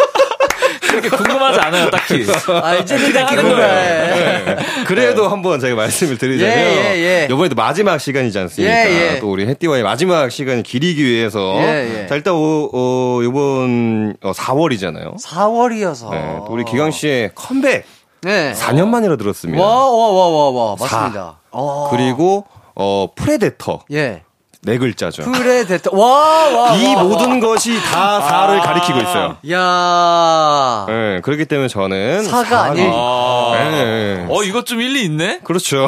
[1.01, 2.25] 그렇게 궁금하지 않아요, 딱히.
[2.61, 4.55] 아, 이제는 그냥 딱히 하는 궁금해.
[4.85, 7.27] 그래도 한번 제가 말씀을 드리자면 예, 예, 예.
[7.29, 8.73] 이번에도 마지막 시간이지 않습니까?
[8.73, 9.19] 예, 예.
[9.19, 12.07] 또 우리 해띠와의 마지막 시간을 기리기 위해서 예, 예.
[12.07, 15.21] 자 일단 어, 어, 이번 어, 4월이잖아요.
[15.21, 16.11] 4월이어서.
[16.11, 17.85] 네, 또 우리 기광 씨의 컴백
[18.21, 18.53] 네.
[18.53, 19.61] 4년 만이라 들었습니다.
[19.61, 20.75] 와, 와, 와, 와, 와.
[20.77, 20.97] 사.
[20.97, 21.39] 맞습니다.
[21.51, 21.89] 어.
[21.91, 24.23] 그리고 어 Predator 예.
[24.65, 25.23] 네 글자죠.
[25.23, 25.91] Predator.
[25.93, 26.75] 와, 와.
[26.75, 29.35] 이 와, 모든 것이 다 4를 가리키고 있어요.
[29.51, 33.51] 야 네, 그렇기 때문에 저는 사가 아닐, 아.
[33.71, 34.25] 네.
[34.29, 35.39] 어, 이것 좀 일리 있네?
[35.43, 35.87] 그렇죠.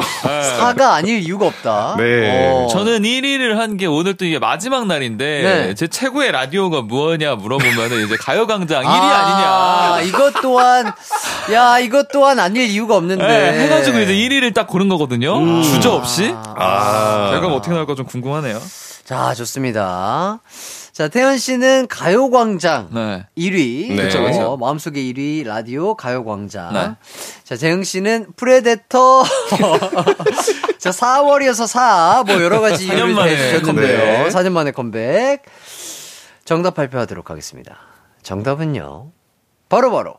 [0.58, 1.94] 사가 아닐 이유가 없다.
[1.98, 2.50] 네.
[2.52, 2.66] 어.
[2.70, 5.74] 저는 1위를 한 게 오늘 또 이게 마지막 날인데 네.
[5.74, 10.08] 제 최고의 라디오가 무엇냐 물어보면 이제 가요광장 1위 아, 아니냐.
[10.08, 10.92] 이것 또한,
[11.52, 13.26] 야, 이것 또한 아닐 이유가 없는데.
[13.26, 15.62] 네, 해가지고 이제 1위를 딱 고른 거거든요.
[15.62, 16.34] 주저 없이.
[16.56, 17.28] 아.
[17.32, 18.60] 결과가 어떻게 나올까 좀 궁금하네요.
[19.06, 20.40] 자, 좋습니다.
[20.90, 23.26] 자, 태현 씨는 가요광장 네.
[23.38, 23.90] 1위.
[23.94, 24.02] 네.
[24.02, 24.32] 그쵸, 그쵸.
[24.32, 24.56] 그쵸.
[24.56, 26.72] 마음속에 1위 라디오 가요광장.
[26.72, 26.90] 네.
[27.44, 29.22] 자, 재흥 씨는 Predator.
[30.78, 32.24] 자, 4월이어서 4.
[32.26, 34.16] 뭐 여러 가지 4년 이유를 만에 대주셨는데요.
[34.24, 34.32] 컴백.
[34.34, 35.42] 4년 만에 컴백.
[36.44, 37.76] 정답 발표하도록 하겠습니다.
[38.24, 39.12] 정답은요.
[39.68, 40.14] 바로바로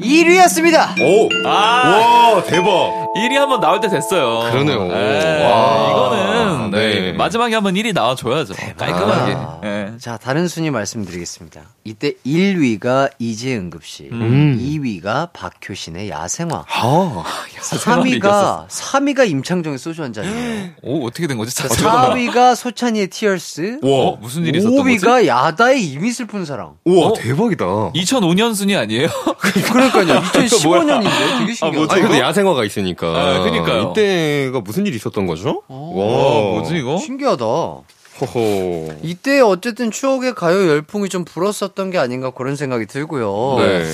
[0.00, 0.98] 1위였습니다.
[1.02, 1.28] 오!
[1.46, 3.11] 아, 와, 대박!
[3.16, 4.50] 1위 한번 나올 때 됐어요.
[4.50, 4.86] 그러네요.
[4.88, 5.90] 네, 와.
[5.90, 7.12] 이거는 네, 네.
[7.12, 8.54] 마지막에 한번 1위 나와줘야죠.
[8.76, 9.32] 깔끔하게.
[9.36, 9.92] 아, 네.
[9.98, 11.60] 자, 다른 순위 말씀드리겠습니다.
[11.84, 14.58] 이때 1위가 이재응급 씨, 음.
[14.58, 17.24] 2위가 박효신의 야생화, 아,
[17.60, 20.70] 3위가 3위가 임창정의 소주 한 잔이에요.
[20.82, 21.54] 오, 어떻게 된 거지?
[21.54, 24.96] 자, 4위가 소찬이의 티얼스, 어, 무슨 일이 있었던 거지?
[25.04, 26.76] 5위가 야다의 이미 슬픈 사랑.
[26.84, 27.12] 우와, 어?
[27.14, 27.64] 대박이다.
[27.64, 29.08] 2005년 순위 아니에요?
[29.38, 30.20] 그러니까요.
[30.22, 31.94] 2015년인데 되게 신기하다.
[31.94, 33.01] 아니, 근데 야생화가 있으니까.
[33.08, 33.90] 아, 그니까요.
[33.90, 35.62] 이때가 무슨 일이 있었던 거죠?
[35.68, 36.98] 와, 와, 뭐지 이거?
[36.98, 37.44] 신기하다.
[37.44, 38.94] 호호.
[39.02, 43.56] 이때 어쨌든 추억의 가요 열풍이 좀 불었었던 게 아닌가 그런 생각이 들고요.
[43.58, 43.84] 네.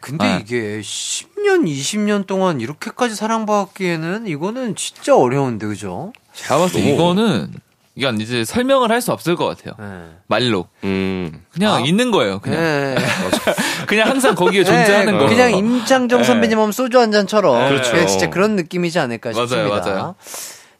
[0.00, 0.38] 근데 네.
[0.40, 6.12] 이게 10년, 20년 동안 이렇게까지 사랑받기에는 이거는 진짜 어려운데, 그죠?
[6.34, 7.52] 제가 봤을 때 이거는
[7.98, 9.74] 이건 이제 설명을 할 수 없을 것 같아요.
[9.78, 10.08] 네.
[10.26, 10.66] 말로.
[10.84, 11.44] 음.
[11.52, 11.80] 그냥 아.
[11.80, 12.38] 있는 거예요.
[12.40, 12.60] 그냥.
[12.60, 12.96] 네.
[13.86, 15.26] 그냥 항상 거기에 존재하는 네, 거.
[15.28, 16.24] 그냥 임창정 네.
[16.24, 17.68] 선배님 하면 소주 한 잔처럼.
[17.68, 17.90] 그렇죠.
[17.92, 19.80] 그냥 진짜 그런 느낌이지 않을까 맞아요, 싶습니다.
[19.86, 20.14] 맞아요.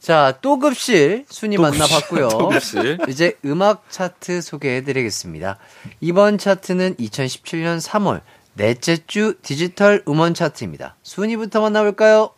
[0.00, 2.28] 자, 또 급실 순위 만나봤고요.
[2.50, 2.98] 급실.
[3.08, 5.58] 이제 음악 차트 소개해드리겠습니다.
[6.00, 8.20] 이번 차트는 2017년 3월
[8.54, 10.96] 넷째 주 디지털 음원 차트입니다.
[11.02, 12.30] 순위부터 만나볼까요?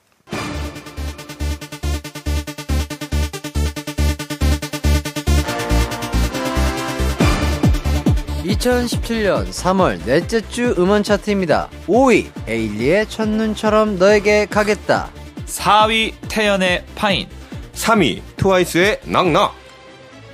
[8.60, 11.70] 2017년 3월 넷째 주 음원 차트입니다.
[11.86, 15.10] 5위 에일리의 첫눈처럼 너에게 가겠다.
[15.46, 17.26] 4위 태연의 파인.
[17.72, 19.54] 3위, 트와이스의 낙낙.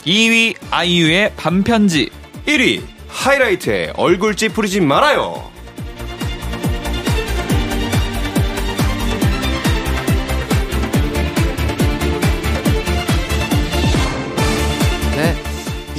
[0.05, 2.11] 2위 아이유의 반편지.
[2.47, 5.56] 1위, 하이라이트의 얼굴 찌푸리지 말아요.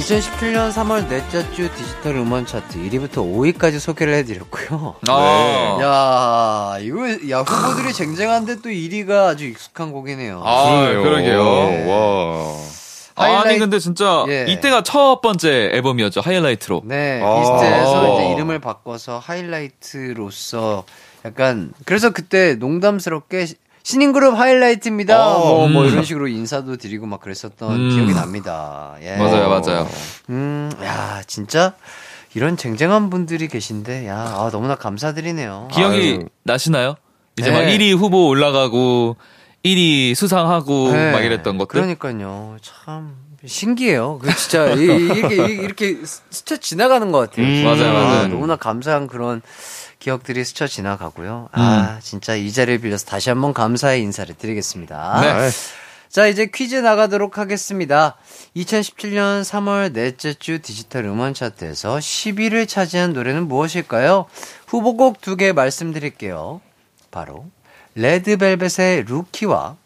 [0.08, 4.94] 2017년 3월 넷째 주 디지털 음원 차트 1위부터 5위까지 소개를 해드렸고요.
[5.06, 5.78] 아.
[5.82, 10.40] 야, 이거, 야, 후보들이 쟁쟁한데 또 1위가 아주 익숙한 곡이네요.
[10.42, 11.02] 아, 그러네요.
[11.02, 11.90] 그러게요.
[11.90, 12.54] 와.
[13.16, 14.46] 아니 하이라이트- 근데 진짜 예.
[14.48, 16.82] 이때가 첫 번째 앨범이었죠 하이라이트로.
[16.86, 17.40] 네, 아.
[17.40, 20.84] 비스트에서 이제 이름을 바꿔서 하이라이트로서
[21.26, 23.56] 약간, 그래서 그때 농담스럽게 시-
[23.92, 25.16] 신인그룹 하이라이트입니다.
[25.16, 25.88] 아, 뭐, 뭐 음.
[25.88, 27.88] 이런 식으로 인사도 드리고 막 그랬었던 음.
[27.88, 28.94] 기억이 납니다.
[29.00, 29.16] 예.
[29.16, 29.88] 맞아요, 맞아요.
[30.28, 31.72] 음, 야, 진짜
[32.34, 35.68] 이런 쟁쟁한 분들이 계신데, 야, 아, 너무나 감사드리네요.
[35.72, 36.28] 기억이 아유.
[36.42, 36.96] 나시나요?
[37.38, 37.56] 이제 네.
[37.56, 39.16] 막 1위 후보 올라가고
[39.64, 41.68] 1위 수상하고 네, 막 이랬던 것들.
[41.80, 42.58] 그러니까요.
[42.60, 43.16] 참
[43.46, 44.18] 신기해요.
[44.18, 47.46] 그 진짜 이- 이렇게 이렇게 스쳐 지나가는 것 같아요.
[47.46, 48.28] 음, 맞아요, 맞아요.
[48.28, 49.40] 너무나 감사한 그런
[49.98, 51.48] 기억들이 스쳐 지나가고요.
[51.52, 55.20] 아, 진짜 이 자리를 빌려서 다시 한번 감사의 인사를 드리겠습니다.
[55.20, 55.50] 네.
[56.08, 58.16] 자, 이제 퀴즈 나가도록 하겠습니다.
[58.56, 64.26] 2017년 3월 넷째 주 디지털 음원 차트에서 10위를 차지한 노래는 무엇일까요?
[64.68, 66.60] 후보곡 두 개 말씀드릴게요.
[67.10, 67.46] 바로
[67.94, 69.76] 레드벨벳의 루키와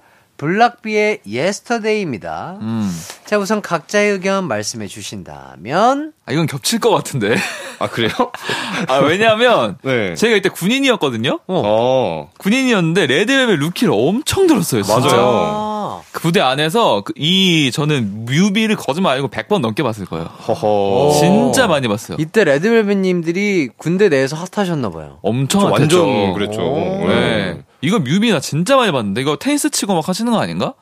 [0.46, 2.58] 블락비의 Yesterday입니다.
[2.60, 2.90] 음.
[3.24, 7.36] 자, 우선 각자의 의견 말씀해 주신다면 아, 이건 겹칠 것 같은데.
[7.78, 8.10] 아, 그래요?
[8.88, 10.16] 아, 왜냐하면 네.
[10.16, 11.38] 제가 이때 군인이었거든요.
[11.46, 12.28] 어.
[12.38, 14.82] 군인이었는데 레드벨벳 루키를 엄청 들었어요.
[14.82, 14.98] 진짜.
[15.00, 15.22] 맞아요.
[15.24, 20.24] 아, 그 부대 안에서 그 이 저는 뮤비를 거짓말 아니고 100번 넘게 봤을 거예요.
[20.24, 21.12] 허허.
[21.20, 22.16] 진짜 많이 봤어요.
[22.18, 25.18] 이때 레드벨벳님들이 군대 내에서 핫하셨나 봐요.
[25.22, 26.00] 엄청 저 핫했죠.
[26.08, 26.60] 완전 그랬죠.
[26.62, 27.62] 네.
[27.82, 30.74] 이거 뮤비 나 진짜 많이 봤는데 이거 테니스 치고 막 하시는 거 아닌가?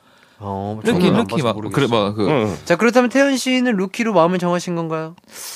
[0.43, 1.87] 어, 루키 안 루키 봐서 막 모르겠어요.
[1.87, 2.57] 그래 막그 응.
[2.65, 5.15] 자, 그렇다면 태현 씨는 Rookie로 마음을 정하신 건가요?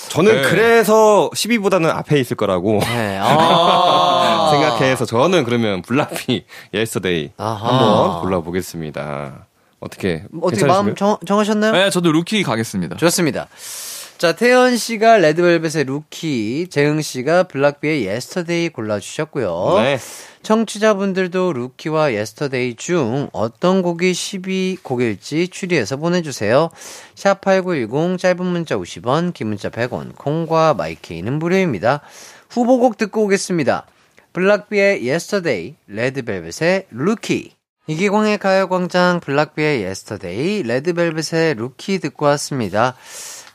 [0.09, 0.49] 저는 네.
[0.49, 3.17] 그래서 10위보다는 앞에 있을 거라고 네.
[3.21, 4.49] 아.
[4.51, 7.31] 생각해서 저는 그러면 블락비 Yesterday.
[7.37, 9.47] 한번 골라보겠습니다.
[9.79, 10.65] 어떻게 어떻게?
[10.65, 11.71] 마음 정, 정하셨나요?
[11.71, 12.97] 네, 저도 루키 가겠습니다.
[12.97, 13.47] 좋습니다.
[14.17, 19.73] 자, 태현 씨가 레드벨벳의 루키, 재흥 씨가 블락비의 Yesterday 골라주셨고요.
[19.79, 19.99] 네.
[20.45, 26.69] 청취자분들도 Rookie와 Yesterday 중 어떤 곡이 10위 곡일지 추리해서 보내주세요.
[27.15, 32.01] 샵8910 짧은 문자 50원, 긴 문자 100원, 콩과 마이케이는 무료입니다.
[32.51, 33.87] 후보곡 듣고 오겠습니다.
[34.33, 37.55] 블락비의 Yesterday, 레드벨벳의 루키.
[37.87, 42.95] 이기광의 가요광장 블락비의 Yesterday, 레드벨벳의 루키 듣고 왔습니다.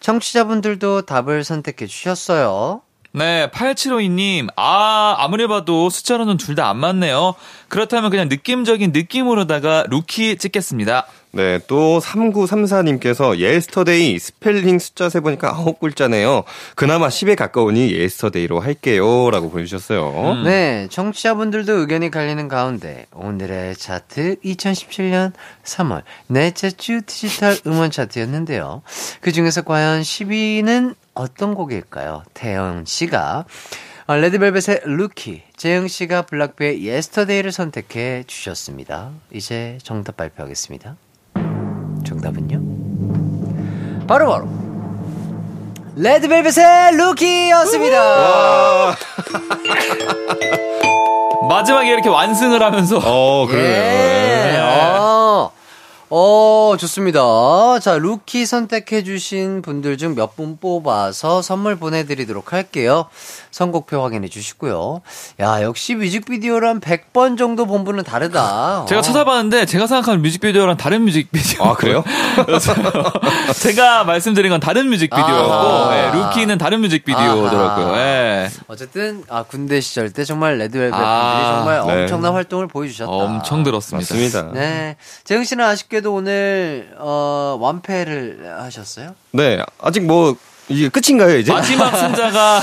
[0.00, 2.82] 청취자분들도 답을 선택해 주셨어요.
[3.12, 4.48] 네, 8752님.
[4.56, 7.34] 아, 아무리 봐도 숫자로는 둘 다 안 맞네요.
[7.68, 11.06] 그렇다면 그냥 느낌적인 느낌으로다가 루키 찍겠습니다.
[11.32, 16.42] 네, 또 3934님께서 Yesterday 스펠링 숫자 세보니까 아홉 글자네요.
[16.74, 19.30] 그나마 10에 가까우니 Yesterday로 할게요.
[19.30, 20.42] 라고 보내주셨어요.
[20.42, 25.32] 네, 청취자분들도 의견이 갈리는 가운데 오늘의 차트 2017년
[25.64, 28.82] 3월 넷째 주 디지털 음원 차트였는데요.
[29.20, 32.22] 그 중에서 과연 10위는 어떤 곡일까요?
[32.32, 33.44] 태현 씨가
[34.06, 39.10] 어, 레드벨벳의 루키, 재영 씨가 블락비의 Yesterday를 선택해 주셨습니다.
[39.30, 40.96] 이제 정답 발표하겠습니다.
[42.04, 42.60] 정답은요?
[44.08, 44.48] 바로 바로
[45.94, 48.96] 레드벨벳의 Rookie였습니다.
[51.48, 53.68] 마지막에 이렇게 완승을 하면서 어, 그러네요.
[53.68, 53.72] 예.
[54.52, 54.58] 네.
[54.58, 55.52] 어,
[56.12, 57.20] 어, 좋습니다.
[57.80, 63.06] 자, 루키 선택해주신 분들 중 몇 분 뽑아서 선물 보내드리도록 할게요.
[63.52, 65.02] 선곡표 확인해 주시고요.
[65.40, 68.86] 야, 역시 뮤직비디오랑 100번 정도 본 분은 다르다.
[68.88, 69.02] 제가 어.
[69.02, 71.62] 찾아봤는데 제가 생각하는 뮤직비디오랑 다른 뮤직비디오.
[71.64, 72.02] 아, 그래요?
[73.62, 75.96] 제가 말씀드린 건 다른 뮤직비디오였고 아하.
[75.96, 77.96] 예, 루키는 다른 뮤직비디오더라고요.
[77.96, 78.50] 예.
[78.66, 82.02] 어쨌든, 아, 군대 시절 때 정말 레드벨벳 분들이 아, 정말 네.
[82.02, 83.10] 엄청난 활동을 보여주셨다.
[83.10, 84.14] 엄청 들었습니다.
[84.14, 84.52] 맞습니다.
[84.54, 84.96] 네.
[85.24, 89.14] 재흥 씨는 아쉽게 도 오늘, 어, 완패를 하셨어요?
[89.32, 90.36] 네, 아직 뭐,
[90.68, 91.52] 이게 끝인가요, 이제?
[91.52, 92.60] 마지막 승자가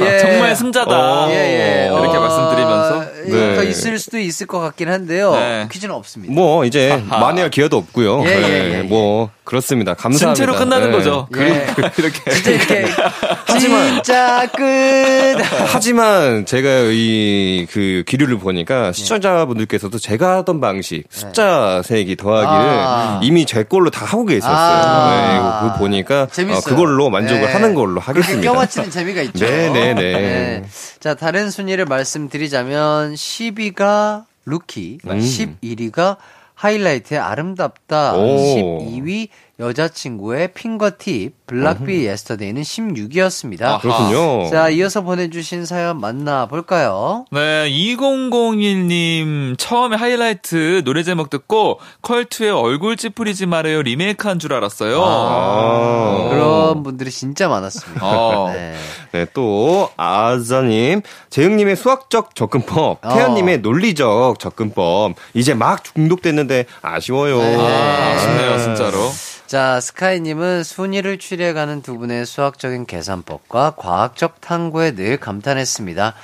[0.00, 0.18] 예.
[0.18, 1.24] 정말 승자다.
[1.24, 1.30] 어.
[1.30, 1.86] 예, 예.
[1.86, 3.64] 이렇게 어, 말씀드리면서 네.
[3.68, 5.32] 있을 수도 있을 것 같긴 한데요.
[5.32, 5.66] 네.
[5.70, 6.32] 퀴즈는 없습니다.
[6.34, 7.18] 뭐, 이제, 아하.
[7.20, 8.22] 만회할 기회도 없고요.
[8.24, 8.82] 예, 예, 네, 예, 예.
[8.82, 9.94] 뭐, 그렇습니다.
[9.94, 10.34] 감사합니다.
[10.34, 10.96] 승체로 끝나는 네.
[10.96, 11.26] 거죠.
[11.38, 11.66] 예.
[11.96, 12.86] 이렇게 진짜 이렇게
[13.46, 14.64] 하지만- 진짜 끝.
[15.72, 23.20] 하지만 제가 이 그 기류를 보니까 시청자분들께서도 제가 하던 방식 숫자 세기 더하기를 아.
[23.22, 24.54] 이미 제 걸로 다 하고 계셨어요.
[24.56, 25.60] 아.
[25.62, 26.58] 네, 그거 보니까 재밌어요.
[26.58, 27.52] 어, 그걸로 만족을 네.
[27.52, 28.50] 하는 걸로 하겠습니다.
[28.52, 29.44] 껴맞히는 재미가 있죠.
[29.44, 30.64] 네, 네, 네.
[31.00, 35.18] 자, 다른 순위를 말씀드리자면 10위가 루키, 음.
[35.18, 36.16] 11위가
[36.54, 38.80] 하이라이트의 아름답다, 오.
[38.80, 39.28] 12위
[39.60, 43.62] 여자친구의 Fingertip, 블락비 Yesterday는 16위였습니다.
[43.62, 43.78] 아.
[43.78, 44.48] 그렇군요.
[44.50, 47.24] 자, 이어서 보내주신 사연 만나볼까요?
[47.32, 55.02] 네, 2001님 처음에 하이라이트 노래 제목 듣고 컬투의 얼굴 찌푸리지 말아요 리메이크한 줄 알았어요.
[55.04, 56.28] 아.
[56.30, 58.06] 그런 분들이 진짜 많았습니다.
[58.06, 58.50] 어.
[58.52, 58.76] 네.
[59.10, 61.00] 네, 또 아자님,
[61.30, 63.08] 재흥님의 수학적 접근법, 어.
[63.08, 67.38] 태현님의 논리적 접근법, 이제 막 중독됐는데 아쉬워요.
[67.38, 67.56] 네.
[67.58, 69.10] 아, 아쉽네요, 진짜로.
[69.48, 76.14] 자, 스카이님은 순위를 추려가는 두 분의 수학적인 계산법과 과학적 탐구에 늘 감탄했습니다.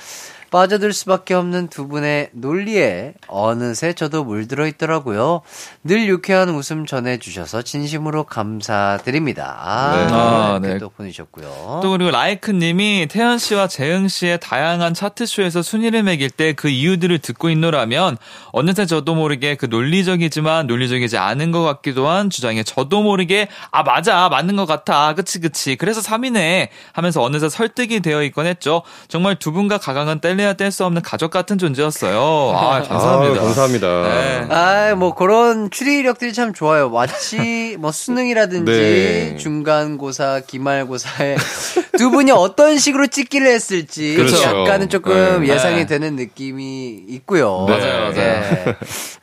[0.55, 5.41] 빠져들 수밖에 없는 두 분의 논리에 어느새 저도 물들어 있더라고요.
[5.83, 9.57] 늘 유쾌한 웃음 전해주셔서 진심으로 감사드립니다.
[9.59, 10.13] 아, 네.
[10.13, 10.77] 아, 이렇게 네.
[10.77, 11.81] 또 보내주셨고요.
[11.83, 17.49] 또 그리고 라이크님이 태연 씨와 재흥 씨의 다양한 차트쇼에서 순위를 매길 때 그 이유들을 듣고
[17.49, 18.17] 있노라면
[18.53, 24.29] 어느새 저도 모르게 그 논리적이지만 논리적이지 않은 것 같기도 한 주장에 저도 모르게 아 맞아
[24.29, 28.83] 맞는 것 같아 그치 그치 그래서 3위네 하면서 어느새 설득이 되어 있곤 했죠.
[29.09, 32.17] 정말 두 분과 가강은 뗄래 야 뗄 수 없는 가족 같은 존재였어요.
[32.55, 33.41] 아 감사합니다.
[33.41, 33.87] 아, 감사합니다.
[34.03, 34.45] 네.
[34.49, 36.89] 아, 뭐 그런 추리력들이 참 좋아요.
[36.89, 39.37] 마치 뭐 수능이라든지 네.
[39.37, 41.35] 중간고사, 기말고사에
[41.97, 44.41] 두 분이 어떤 식으로 찍기를 했을지 그렇죠.
[44.41, 45.53] 약간은 조금 네.
[45.53, 45.85] 예상이 네.
[45.85, 47.65] 되는 느낌이 있고요.
[47.67, 47.77] 네.
[47.77, 48.75] 맞아요, 맞아요.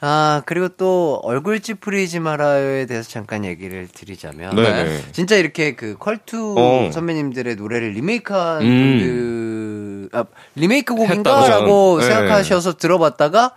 [0.03, 0.07] 예.
[0.07, 4.85] 아, 그리고 또 얼굴 찌푸리지 말아요에 대해서 잠깐 얘기를 드리자면 네.
[4.85, 5.03] 네.
[5.13, 6.91] 진짜 이렇게 그 컬투 어.
[6.93, 8.99] 선배님들의 노래를 리메이크한 음.
[8.99, 10.25] 분들 아,
[10.57, 10.95] 리메이크.
[10.95, 12.07] 곡인가라고 네.
[12.07, 13.53] 생각하셔서 들어봤다가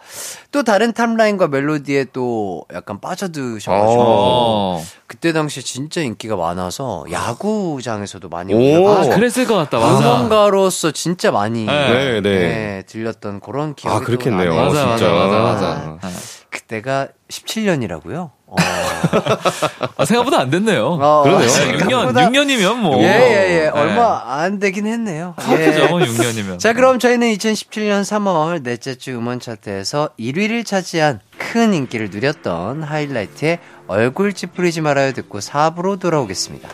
[0.52, 4.84] 또 다른 탑라인과 멜로디에 또 약간 빠져드셔가지고 어.
[5.08, 8.58] 그때 당시에 진짜 인기가 많아서 야구장에서도 많이 오.
[8.58, 9.80] 올려가지고 아, 그랬을 것 같다.
[9.80, 9.98] 맞아.
[10.00, 12.22] 응원가로서 진짜 많이 네, 네.
[12.22, 14.56] 네, 들렸던 그런 기억이 아, 그렇겠네요.
[14.56, 15.14] 맞아, 맞아, 진짜.
[15.14, 16.00] 맞아, 아.
[16.02, 16.35] 맞아.
[16.68, 18.32] 그때가 17년이라고요.
[18.48, 18.56] 어.
[19.98, 20.88] 아, 생각보다 안 됐네요.
[21.00, 21.48] 어, 그러네요.
[21.48, 22.98] 생각보다- 6년, 6년이면 뭐.
[23.02, 23.60] 예, 예, 예.
[23.64, 23.68] 네.
[23.68, 25.36] 얼마 안 되긴 했네요.
[25.52, 25.66] 예.
[25.72, 26.60] 그죠, 6년이면.
[26.60, 33.60] 자, 그럼 저희는 2017년 3월 넷째 주 음원 차트에서 1위를 차지한 큰 인기를 누렸던 하이라이트의
[33.88, 36.70] 얼굴 찌푸리지 말아요 듣고 4부로 돌아오겠습니다.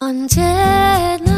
[0.00, 1.37] 언제나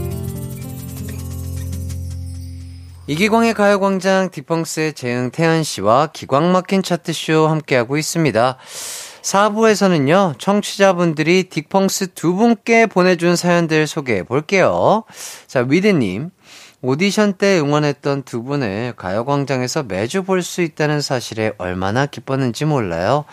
[3.11, 8.55] 이기광의 가요광장 디펑스의 재흥 태연 씨와 기광 막힌 차트쇼 함께하고 있습니다.
[9.21, 15.03] 4부에서는요, 청취자분들이 딕펑스 두 분께 보내준 사연들 소개해 볼게요.
[15.45, 16.29] 자, 위드님.
[16.81, 23.25] 오디션 때 응원했던 두 분을 가요광장에서 매주 볼 수 있다는 사실에 얼마나 기뻤는지 몰라요.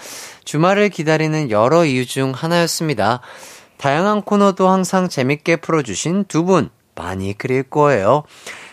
[0.45, 3.21] 주말을 기다리는 여러 이유 중 하나였습니다.
[3.77, 8.25] 다양한 코너도 항상 재밌게 풀어주신 두 분, 많이 그릴 거예요.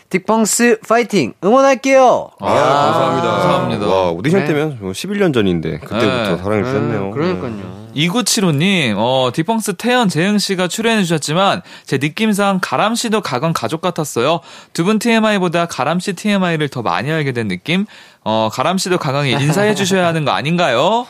[0.10, 1.34] 딕펑스 파이팅!
[1.44, 2.30] 응원할게요!
[2.40, 3.32] 아, 감사합니다.
[3.32, 3.88] 감사합니다.
[3.88, 4.48] 와, 오디션 네.
[4.48, 6.38] 때면 뭐 11년 전인데 그때부터 네.
[6.38, 7.12] 사랑해 주셨네요.
[7.12, 7.85] 그러니까요.
[7.96, 14.42] 2975님, 어, 딕펑스 태현, 재흥 씨가 출연해 주셨지만, 제 느낌상 가람 씨도 가관 가족 같았어요.
[14.74, 17.86] 두 분 TMI보다 가람 씨 TMI를 더 많이 알게 된 느낌?
[18.24, 21.08] 어, 가람 씨도 가강에 인사해 주셔야 하는 거 아닌가요?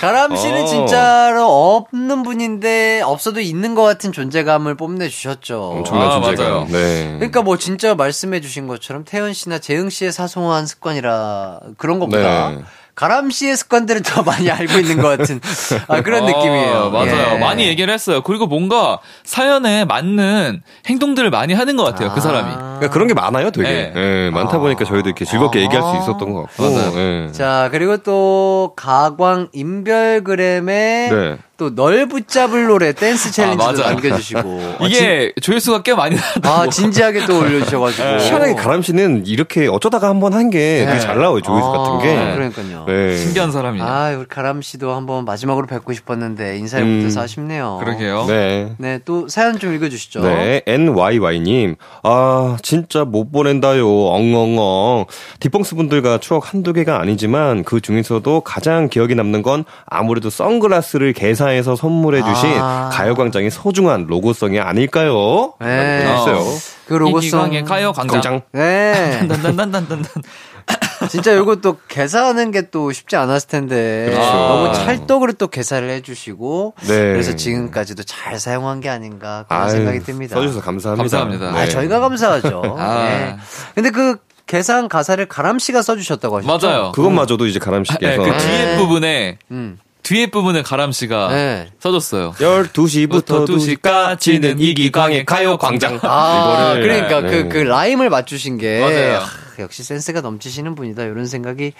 [0.00, 0.66] 가람 씨는 어.
[0.66, 1.46] 진짜로
[1.76, 5.62] 없는 분인데 없어도 있는 것 같은 존재감을 뽐내주셨죠.
[5.78, 6.66] 엄청난 아, 존재감.
[6.68, 7.14] 네.
[7.16, 12.58] 그러니까 뭐 진짜 말씀해주신 것처럼 태연 씨나 재흥 씨의 사소한 습관이라 그런 것보다 네.
[12.96, 15.38] 가람 씨의 습관들을 더 많이 알고 있는 것 같은
[15.86, 16.90] 아, 그런 어, 느낌이에요.
[16.90, 17.34] 맞아요.
[17.34, 17.38] 예.
[17.38, 18.22] 많이 얘기를 했어요.
[18.22, 22.10] 그리고 뭔가 사연에 맞는 행동들을 많이 하는 것 같아요.
[22.14, 22.54] 그 사람이.
[22.54, 23.68] 그러니까 그런 게 많아요, 되게.
[23.68, 23.92] 네.
[23.94, 25.62] 예, 많다 보니까 저희도 이렇게 즐겁게 아.
[25.64, 26.62] 얘기할 수 있었던 것 같고.
[26.62, 26.92] 맞아요.
[26.96, 27.32] 예.
[27.32, 31.38] 자 그리고 또 가광 인별그램에 네.
[31.56, 33.82] 또 널 붙잡을 노래 댄스 챌린지도 맞아.
[33.90, 36.48] 남겨주시고 이게 조회수가 꽤 많이 나왔다고.
[36.48, 41.00] 아 진지하게 또 올려주셔가지고 희한하게 가람 씨는 이렇게 어쩌다가 한번 한게 되게 네.
[41.00, 42.34] 잘 나와요, 조회수 아, 같은 게.
[42.34, 42.84] 그러니까요.
[42.86, 43.16] 네.
[43.16, 43.84] 신기한 사람이에요.
[43.84, 46.96] 아, 우리 가람 씨도 한번 마지막으로 뵙고 싶었는데 인사를 음.
[46.98, 47.78] 못해서 아쉽네요.
[47.82, 48.24] 그러게요.
[48.26, 48.72] 네.
[48.78, 50.20] 네, 또 사연 좀 읽어주시죠.
[50.22, 51.76] 네, NYY님.
[52.02, 53.86] 아, 진짜 못 보낸다요.
[53.86, 55.06] 엉엉엉.
[55.40, 61.12] 디펑스 분들과 추억 한두 개가 아니지만 그 중에서도 가장 기억에 남는 건 아무래도 선글라스를
[61.46, 62.90] 개사해서 선물해 주신 아.
[62.92, 65.54] 가요광장의 소중한 로고송이 아닐까요?
[65.60, 65.98] 네.
[66.00, 66.44] 해주셨어요.
[66.88, 67.18] 그 로고송.
[67.22, 68.20] 이기광의 가요 광장.
[68.20, 68.42] 광장.
[68.52, 69.18] 네.
[69.28, 70.22] 단단단단단단.
[71.08, 74.06] 진짜 요거 또 개사하는 게 또 쉽지 않았을 텐데.
[74.10, 74.32] 그렇죠.
[74.32, 76.74] 너무 찰떡으로 또 개사를 해주시고.
[76.80, 76.86] 네.
[77.12, 80.34] 그래서 지금까지도 잘 사용한 게 아닌가 그런 아유, 생각이 듭니다.
[80.34, 81.02] 써주셔서 감사합니다.
[81.18, 81.52] 감사합니다.
[81.52, 81.58] 네.
[81.60, 82.62] 아, 저희가 감사하죠.
[82.78, 83.04] 아.
[83.04, 83.36] 네.
[83.74, 84.16] 근데 그
[84.46, 86.66] 개사한 가사를 가람 씨가 써주셨다고 하셨죠?
[86.68, 86.92] 맞아요.
[86.92, 89.78] 그것마저도 이제 가람 씨께서 네, 그 뒤에 부분에 음.
[90.06, 91.68] 뒤에 부분에 가람 씨가 네.
[91.80, 92.34] 써줬어요.
[92.38, 95.98] 12시부터 2시까지는 2시까지는 이기광의 가요광장.
[96.02, 97.28] 아, 이거를, 그러니까 네.
[97.28, 98.78] 그, 그 라임을 맞추신 게.
[98.78, 99.18] 맞아요.
[99.18, 99.26] 아,
[99.58, 101.02] 역시 센스가 넘치시는 분이다.
[101.02, 101.72] 이런 생각이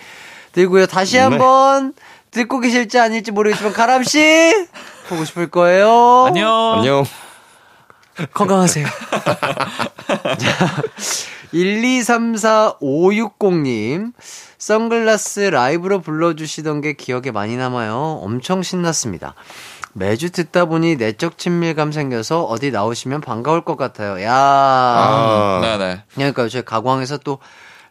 [0.51, 0.87] 들고요.
[0.87, 1.95] 다시 한번
[2.33, 4.19] 듣고 계실지 아닐지 모르겠지만, 가람 씨!
[5.09, 6.25] 보고 싶을 거예요.
[6.27, 6.79] 안녕.
[6.79, 7.05] 안녕.
[8.35, 8.89] 건강하세요.
[10.37, 10.83] 자,
[11.55, 14.15] 1234560님.
[14.59, 18.21] 선글라스 라이브로 불러주시던 게 기억에 많이 남아요.
[18.23, 19.35] 엄청 신났습니다.
[19.93, 24.23] 매주 듣다 보니 내적 친밀감 생겨서 어디 나오시면 반가울 것 같아요.
[24.23, 25.61] 야 아.
[25.63, 26.03] 네네.
[26.15, 27.39] 그러니까 저희 가광에서 또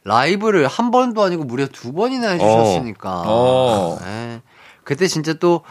[0.04, 3.24] 라이브를 한 번도 아니고 무려 두 번이나 해주셨으니까.
[3.26, 3.98] 어.
[4.04, 4.42] 네.
[4.84, 5.64] 그때 진짜 또,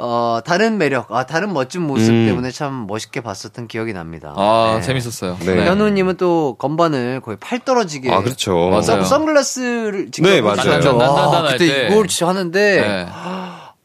[0.00, 2.26] 어, 다른 매력, 아, 다른 멋진 모습 음.
[2.28, 4.32] 때문에 참 멋있게 봤었던 기억이 납니다.
[4.36, 4.86] 아 네.
[4.86, 5.36] 재밌었어요.
[5.40, 5.66] 네.
[5.66, 8.12] 현우님은 또 건반을 거의 팔 떨어지게.
[8.12, 8.54] 아, 그렇죠.
[8.68, 8.82] 맞아요.
[8.82, 11.00] 선- 선글라스를 직접 네, 맞아요.
[11.02, 11.88] 아, 할 그때 때.
[11.88, 13.06] 이걸 진짜 하는데 네.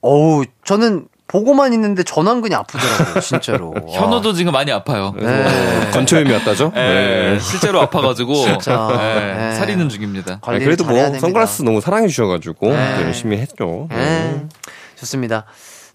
[0.02, 3.74] 어우, 저는 보고만 있는데 전완근이 아프더라고요, 진짜로.
[3.90, 5.16] 현호도 지금 많이 아파요.
[5.20, 5.90] 네.
[5.94, 6.74] 건초염이 왔다죠?
[6.76, 8.88] 예, 실제로 아파가지고 진짜.
[8.92, 9.56] 예, 네.
[9.56, 10.38] 살이는 중입니다.
[10.44, 11.20] 아, 그래도 뭐 됩니다.
[11.22, 12.96] 선글라스 너무 사랑해 주셔가지고 네.
[12.98, 13.88] 또 열심히 했죠.
[13.90, 14.46] 네.
[15.00, 15.46] 좋습니다.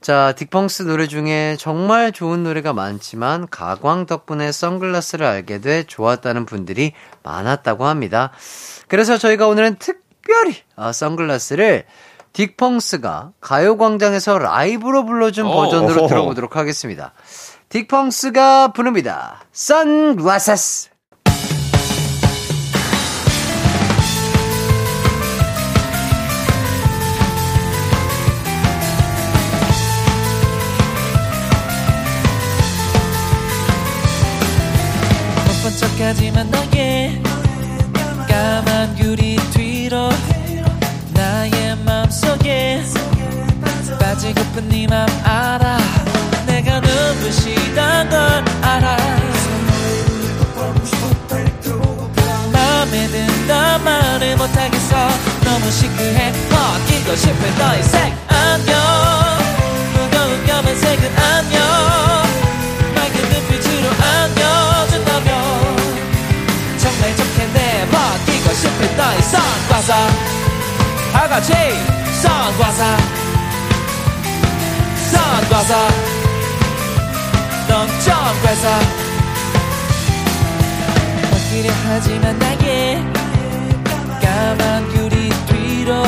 [0.00, 6.92] 자, 딕펑스 노래 중에 정말 좋은 노래가 많지만 가광 덕분에 선글라스를 알게 돼 좋았다는 분들이
[7.24, 8.30] 많았다고 합니다.
[8.86, 11.84] 그래서 저희가 오늘은 특별히 아, 선글라스를
[12.32, 16.08] 딕펑스가 가요광장에서 라이브로 불러준 오, 버전으로 어허.
[16.08, 17.12] 들어보도록 하겠습니다.
[17.68, 19.40] 딕펑스가 부릅니다.
[19.52, 20.90] 선글라스.
[36.10, 37.20] 하지만 너의
[38.26, 40.08] 까만 유리 뒤로
[41.12, 42.82] 나의 맘속에
[44.00, 45.76] 빠지고픈 네 맘 알아.
[46.46, 48.18] 내가 눈부시단 걸
[48.62, 48.96] 알아.
[52.54, 54.96] 맘에 든다 말을 못하겠어.
[55.44, 56.32] 너무 시크해.
[56.48, 58.78] 벗기고 싶은 너의 색 안녕
[59.92, 62.07] 무거운 검은색은 안녕
[68.98, 69.92] 너의 선글라스
[71.12, 71.52] 다같이
[72.20, 72.82] 선글라스
[75.12, 75.72] 선글라스
[77.68, 78.66] 넌 정글라스
[81.30, 83.04] 벗기려 하지만 나의
[84.20, 86.02] 까만 유리 뒤로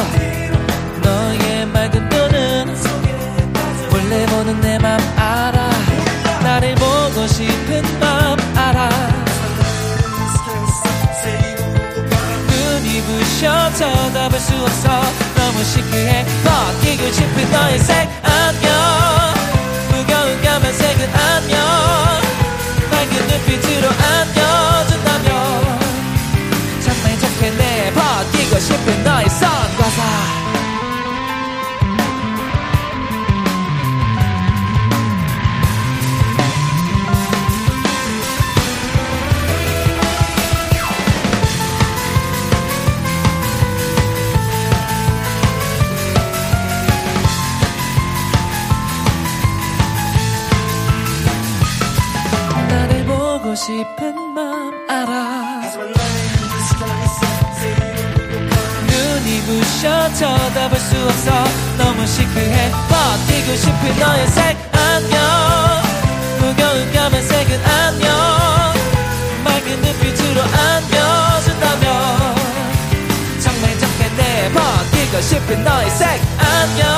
[14.21, 14.89] 쳐다볼 수 없어.
[15.35, 16.27] 너무 시크해.
[16.45, 18.71] 벗기고 싶은 너의 색 안녕
[19.91, 21.59] 무거운 까만색은 안녕
[22.91, 25.29] 맑은 눈빛으로 안겨준다면.
[26.85, 27.93] 정말 좋겠네.
[27.95, 30.40] 벗기고 싶은 너의 선글라
[53.67, 55.61] 싶은 맘 알아.
[58.87, 61.31] 눈이 부셔 쳐다볼 수 없어.
[61.77, 62.71] 너무 시크해.
[62.89, 65.21] 벗기고 싶은 너의 색 안녕
[66.39, 68.09] 무거운 까만색은 안녕.
[69.45, 72.35] 맑은 눈빛으로 안겨준다면.
[73.43, 76.89] 정말 좋겠네 벗기고 싶은 너의 색 안녕.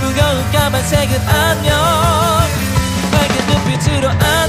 [0.00, 1.76] 무거운 까만 색은 안녕.
[3.10, 4.39] 맑은 눈빛으로 안겨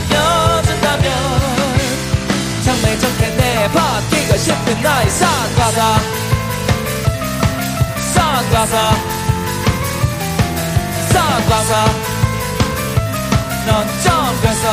[3.02, 5.80] 좋겠네 벗기고 싶은 너의 선글라스
[8.14, 8.76] 선글라스
[11.12, 11.72] 선글라스
[13.66, 14.66] 넌 정글라스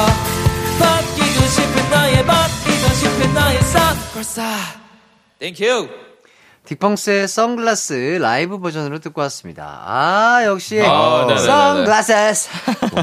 [0.79, 4.43] 벗기고 싶은 너의 벗기고 싶은 너의 선글라스
[5.39, 6.08] Thank you
[6.69, 9.83] 딕펑스의 선글라스 라이브 버전으로 듣고 왔습니다.
[9.87, 11.47] 아, 역시 아, 네네네네.
[11.47, 12.49] 선글라스.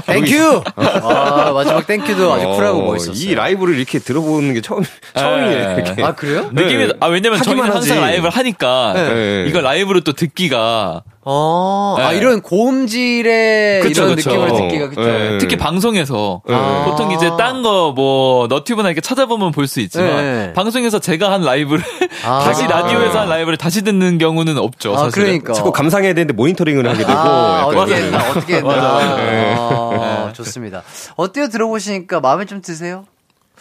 [0.06, 0.64] Thank you.
[0.76, 3.24] 아, 마지막 thank you도 아주 쿨하고 어, 멋있었어요.
[3.32, 4.84] 이 라이브를 이렇게 들어보는 게 처음
[5.16, 5.80] 처음이에요.
[5.80, 6.04] 이렇게.
[6.04, 6.50] 아, 그래요?
[6.54, 6.94] 느낌이 네.
[7.00, 7.96] 아 왜냐면 저희는 항상 하지.
[7.96, 9.46] 라이브를 하니까 네.
[9.48, 12.18] 이거 라이브로 또 듣기가 어, 아, 네.
[12.20, 14.30] 이런 고음질의 그쵸, 이런 그쵸.
[14.30, 15.02] 느낌을 듣기가 그쵸.
[15.02, 15.38] 네.
[15.40, 16.84] 특히 방송에서 아.
[16.86, 20.54] 보통 이제 딴 거 뭐 너튜브나 이렇게 찾아보면 볼 수 있지만 네.
[20.54, 21.84] 방송에서 제가 한 라이브를
[22.26, 22.40] 아.
[22.46, 24.94] 다시 라디오에서 한 라이브를 다시 듣는 경우는 없죠.
[24.94, 25.24] 아, 사실은.
[25.26, 25.54] 그러니까.
[25.54, 27.96] 자꾸 감상해야 되는데 모니터링을 하게 되고 아, 어떻게.
[27.96, 28.68] 했나, 어떻게 했나.
[28.76, 29.92] 맞아요.
[30.02, 30.84] 아, 좋습니다.
[31.16, 31.50] 어때요?
[31.50, 33.06] 들어보시니까 마음에 좀 드세요?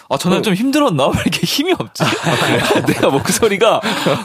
[0.08, 1.06] 아, 저는 좀 힘들었나?
[1.14, 2.04] 왜 이렇게 힘이 없지?
[2.86, 3.80] 내가 목소리가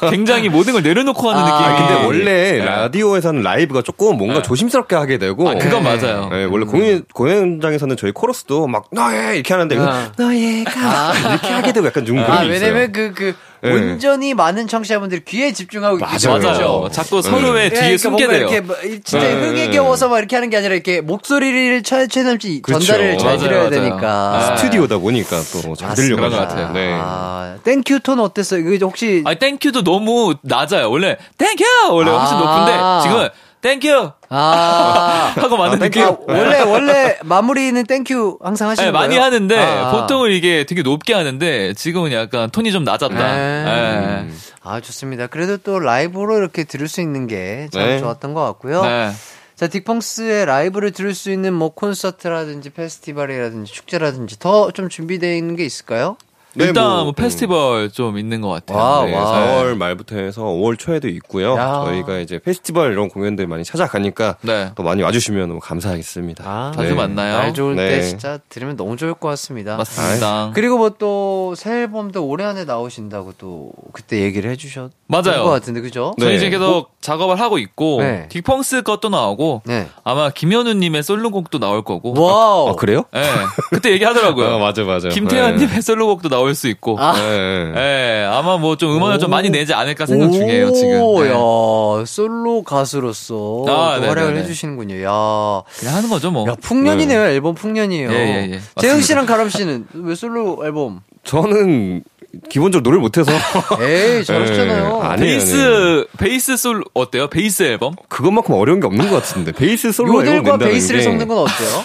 [0.09, 1.73] 굉장히 모든 걸 내려놓고 하는 아, 느낌이.
[1.73, 2.65] 아, 근데 원래 네.
[2.65, 4.41] 라디오에서는 라이브가 조금 뭔가 네.
[4.41, 5.49] 조심스럽게 하게 되고.
[5.49, 6.29] 아, 그건 맞아요.
[6.29, 9.35] 네, 원래 공연, 공연장에서는 저희 코러스도 막, 너의!
[9.35, 10.11] 이렇게 하는데, 아.
[10.17, 12.67] 너의가 이렇게 하게 되고 약간 좀 그런 아, 게 있어요.
[12.67, 13.71] 왜냐면 그, 그, 네.
[13.71, 16.39] 온전히 많은 청취자분들이 귀에 집중하고 있기 맞아요.
[16.41, 16.89] 맞아요.
[16.91, 18.37] 자꾸 서로의 예, 뒤에 그러니까 숨게 돼요.
[18.37, 19.33] 이렇게 뭐 진짜 네.
[19.33, 22.85] 흥에 겨워서 막 이렇게 하는 게 아니라 이렇게 목소리를 최, 최대한지 그렇죠.
[22.85, 23.69] 전달을 잘 맞아요, 드려야 맞아요.
[23.71, 24.49] 되니까.
[24.51, 24.57] 네.
[24.57, 25.95] 스튜디오다 보니까 또 잘.
[25.95, 26.71] 그런 것 같아요.
[26.71, 26.93] 네.
[26.93, 28.71] 아, thank you 톤 어땠어요?
[28.71, 30.89] 이거 혹시 아니, thank you도 너무 낮아요.
[30.89, 31.63] 원래, Thank you!
[31.91, 32.39] 원래 훨씬 아.
[32.39, 33.29] 높은데, 지금은,
[33.61, 34.11] thank you!
[34.29, 36.03] 아, 하고 많은 느낌.
[36.03, 39.01] 아, 원래 원래 마무리는 thank you 항상 하시는 네, 거예요?
[39.07, 39.91] 많이 하는데, 아.
[39.91, 43.09] 보통은 이게 되게 높게 하는데, 지금은 약간 톤이 좀 낮았다.
[43.15, 43.63] 네.
[43.65, 44.29] 네.
[44.63, 45.27] 아, 좋습니다.
[45.27, 47.99] 그래도 또 라이브로 이렇게 들을 수 있는 게참 네.
[47.99, 48.81] 좋았던 것 같고요.
[48.83, 49.11] 네.
[49.55, 55.65] 자, 딕펑스의 라이브를 들을 수 있는 뭐 콘서트라든지 페스티벌이라든지 축제라든지 더 좀 준비되어 있는 게
[55.65, 56.15] 있을까요?
[56.55, 58.77] 네, 일단 뭐, 뭐, 페스티벌 좀 있는 것 같아요.
[58.77, 59.33] 와우, 네, 와우.
[59.63, 61.55] 4월 말부터 해서 5월 초에도 있고요.
[61.55, 61.83] 야.
[61.85, 64.71] 저희가 이제 페스티벌 이런 공연들 많이 찾아가니까 네.
[64.75, 66.43] 또 많이 와주시면 너무 감사하겠습니다.
[66.47, 66.95] 아, 자주 네.
[66.95, 67.37] 만나요.
[67.37, 68.01] 날 좋을 때 네.
[68.01, 69.77] 진짜 들으면 너무 좋을 것 같습니다.
[69.77, 70.51] 맞습니다.
[70.55, 75.43] 그리고 뭐 또 새 앨범도 올해 안에 나오신다고 또 그때 얘기를 해주셨던 맞아요.
[75.43, 76.13] 것 같은데 그죠?
[76.17, 76.25] 네.
[76.25, 78.27] 저희 이제 계속 작업을 하고 있고 네.
[78.29, 79.87] 딕펑스 것도 나오고 네.
[80.03, 82.13] 아마 김현우님의 솔로곡도 나올 거고.
[82.19, 82.69] 와우.
[82.69, 83.03] 아, 그래요?
[83.15, 83.23] 예.
[83.71, 84.47] 그때 얘기하더라고요.
[84.55, 85.09] 아, 맞아, 맞아.
[85.09, 86.97] 김태현님의 솔로곡도 나올 수 있고.
[86.99, 87.13] 아.
[87.13, 87.73] 네.
[87.75, 89.31] 예, 아마 뭐 좀 음원을 좀 오.
[89.31, 91.01] 많이 내지 않을까 생각 중이에요, 지금.
[91.01, 91.29] 오, 네.
[91.31, 94.07] 야, 솔로 가수로서 아, 또 네네네.
[94.07, 94.95] 활약을 해주시는군요.
[95.03, 96.47] 야, 그냥 하는 거죠, 뭐.
[96.47, 97.19] 야 풍년이네요.
[97.25, 98.11] 앨범 풍년이에요.
[98.11, 98.59] 예, 예, 예.
[98.79, 101.01] 재흥 씨랑 가람 씨는 왜 솔로 앨범?
[101.23, 102.03] 저는
[102.49, 103.31] 기본적으로 노래를 못해서
[103.81, 104.99] 에이, 잘하셨잖아요.
[105.01, 107.27] 네, 아니- 베이스, 베이스 솔, 어때요?
[107.27, 107.93] 베이스 앨범?
[108.07, 111.37] 그것만큼 어려운 게 없는 것 같은데 베이스 솔로 앨범 요들과 낸다는 베이스를 게 섞는 건
[111.39, 111.83] 어때요?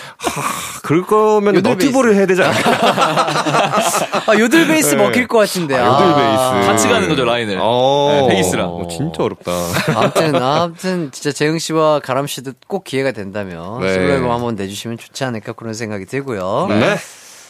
[0.82, 2.70] 그럴 거면 요들 너튜브를 해야 되지 않을까?
[4.26, 5.02] 아, 요들 베이스 네.
[5.02, 5.76] 먹힐 것 같은데.
[5.76, 6.68] 아, 요들 베이스.
[6.68, 7.58] 같이 가는 거죠, 라인을.
[7.60, 8.68] 어, 네, 베이스랑.
[8.68, 9.50] 어, 진짜 어렵다.
[9.96, 13.94] 아무튼, 아무튼, 진짜 재영 씨와 가람 씨도 꼭 기회가 된다면 네.
[13.94, 16.66] 솔로 앨범 한번 내주시면 좋지 않을까 그런 생각이 들고요.
[16.68, 16.96] 네.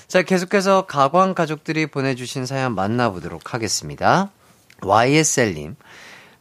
[0.09, 4.31] 자, 계속해서 가광 가족들이 보내주신 사연 만나보도록 하겠습니다.
[4.83, 5.77] YSL님,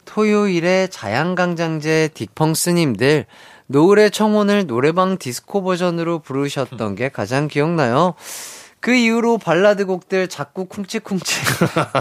[0.04, 3.24] 토요일에 자양강장제 딕펑스님들,
[3.66, 8.14] 노을의 청혼을 노래방 디스코 버전으로 부르셨던 게 가장 기억나요.
[8.80, 11.40] 그 이후로 발라드 곡들 자꾸 쿵치쿵치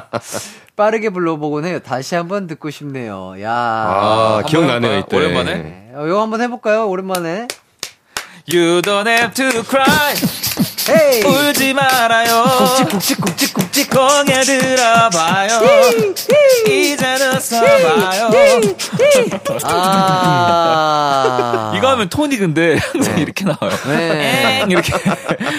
[0.75, 1.79] 빠르게 불러보곤 해요.
[1.79, 3.41] 다시 한번 듣고 싶네요.
[3.41, 4.99] 야, 아, 기억나네요?
[4.99, 5.15] 이때.
[5.15, 5.55] 오랜만에?
[5.55, 5.91] 네.
[5.95, 6.89] 어, 이거 한번 해볼까요?
[6.89, 7.47] 오랜만에.
[8.51, 10.13] You don't have to cry.
[10.89, 11.21] 헤이!
[11.23, 12.43] 울지 말아요.
[12.89, 15.61] 굵직 굵직 굵직 굵직 공에 들어봐요.
[16.67, 18.29] 이제는 서봐요.
[20.43, 23.71] 아 이거 하면 톤이 근데 항상 이렇게 나와요.
[23.87, 24.59] 네.
[24.61, 24.93] 엥 이렇게.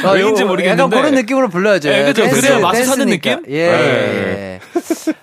[0.04, 0.82] 아, 왜인지 요- 모르겠는데.
[0.82, 1.90] 약간 그런 느낌으로 불러야죠.
[1.90, 2.22] 네, 그죠.
[2.24, 3.36] 댄스, 그래야 맛을 찾는 댄스니까.
[3.40, 3.54] 느낌?
[3.54, 3.66] 예.
[3.70, 4.60] 네.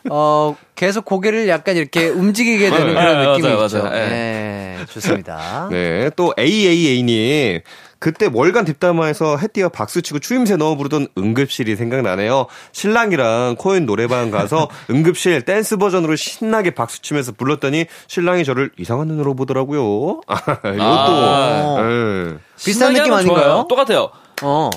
[0.09, 3.83] 어, 계속 고개를 약간 이렇게 움직이게 되는 네, 그런 맞아요, 느낌이 맞아요, 있죠.
[3.83, 4.09] 맞아요.
[4.09, 4.77] 네.
[4.91, 5.67] 좋습니다.
[5.71, 7.61] 네, 또 AAA님.
[8.01, 12.47] 그때 월간 뒷담화에서 해띠가 박수치고 추임새 넣어 부르던 응급실이 생각나네요.
[12.71, 20.21] 신랑이랑 코인 노래방 가서 응급실 댄스 버전으로 신나게 박수치면서 불렀더니 신랑이 저를 이상한 눈으로 보더라고요.
[20.25, 20.35] 아,
[20.65, 20.81] 이것도.
[20.81, 21.81] 아.
[21.83, 22.37] 네.
[22.57, 23.43] 비슷한 느낌 아닌가요?
[23.43, 23.65] 좋아요.
[23.69, 24.09] 똑같아요.
[24.41, 24.71] 어.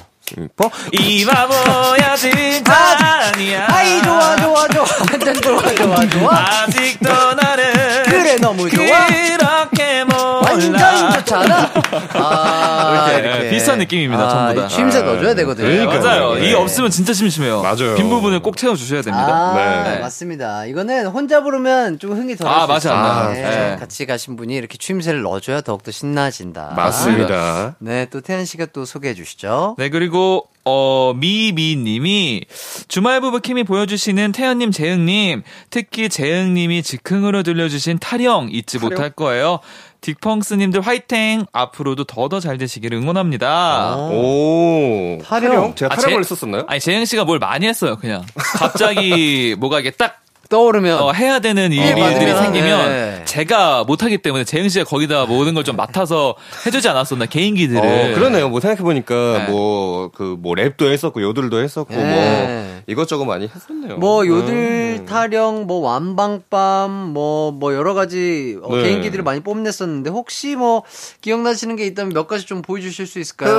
[0.93, 3.66] 이 바보야 진짜 아니야.
[3.68, 4.85] 아이, 좋아, 좋아, 좋아.
[5.11, 6.35] 완전 좋아, 좋아, 좋아.
[6.35, 7.72] 아직도 나를
[8.05, 9.07] 그래, 너무 좋아.
[9.07, 10.24] 그렇게 몰
[10.61, 11.73] 좋잖아.
[12.15, 14.69] 아, 이렇게, 예, 비슷한 느낌입니다, 전부 다.
[14.69, 15.67] 취임새 넣어줘야 되거든요.
[15.69, 16.01] 그러니까요.
[16.01, 16.35] 맞아요.
[16.35, 16.51] 네.
[16.51, 17.63] 이 없으면 진짜 심심해요.
[17.63, 17.95] 맞아요.
[17.97, 19.27] 빈 부분을 꼭 채워주셔야 됩니다.
[19.27, 19.99] 아, 네.
[19.99, 20.67] 맞습니다.
[20.67, 23.03] 이거는 혼자 부르면 좀 흥이 덜할 아, 수 맞아, 있어요.
[23.03, 23.33] 맞아.
[23.33, 23.77] 네, 네.
[23.79, 26.73] 같이 가신 분이 이렇게 취임새를 넣어줘야 더욱더 신나진다.
[26.77, 27.77] 맞습니다.
[27.79, 29.77] 네, 또 태연 씨가 또 소개해 주시죠.
[29.79, 32.45] 네, 그리고, 어, 미미님이
[32.89, 39.61] 주말 부부 킴이 보여주시는 태연님, 재흥님, 특히 재흥님이 즉흥으로 들려주신 타령 잊지 못할 거예요.
[40.05, 41.47] 딕펑스님들 화이팅!
[41.53, 43.95] 앞으로도 더더 잘 되시기를 응원합니다.
[43.97, 44.11] 어.
[44.13, 45.19] 오.
[45.25, 45.75] 타령.
[45.75, 46.65] 제가 아, 타령을 제- 했었었나요?
[46.69, 48.23] 아니, 재흥씨가 뭘 많이 했어요, 그냥.
[48.35, 50.21] 갑자기 뭐가 이게 딱
[50.59, 52.37] 떠오르면 어, 해야 되는 네, 일들이 맞아요.
[52.43, 53.23] 생기면 네.
[53.25, 56.35] 제가 못하기 때문에 재흥 씨가 거기다 모든 걸 좀 맡아서
[56.67, 57.81] 해주지 않았었나 개인기들을.
[57.81, 58.51] 어, 그러네요.
[58.51, 59.15] 뭐 생각해 보니까
[59.47, 59.51] 네.
[59.51, 62.05] 뭐, 그, 뭐 랩도 했었고, 요들도 했었고, 네.
[62.05, 63.97] 뭐, 이것저것 많이 했었네요.
[63.97, 64.53] 뭐 요들
[65.01, 65.07] 음.
[65.07, 68.83] 타령, 뭐 완방밤, 뭐뭐 여러 가지 어, 네.
[68.83, 70.83] 개인기들을 많이 뽐냈었는데 혹시 뭐
[71.23, 73.51] 기억나시는 게 있다면 몇 가지 좀 보여주실 수 있을까요?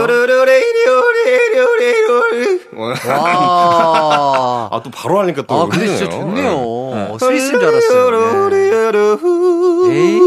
[2.77, 4.69] 와.
[4.71, 5.55] 아, 또 바로 하니까 또.
[5.55, 6.09] 아, 근데 진짜.
[6.09, 6.84] 좋네요.
[6.93, 7.07] 네.
[7.11, 8.49] 어, 스위스인 줄 알았어요.
[8.49, 10.19] 네.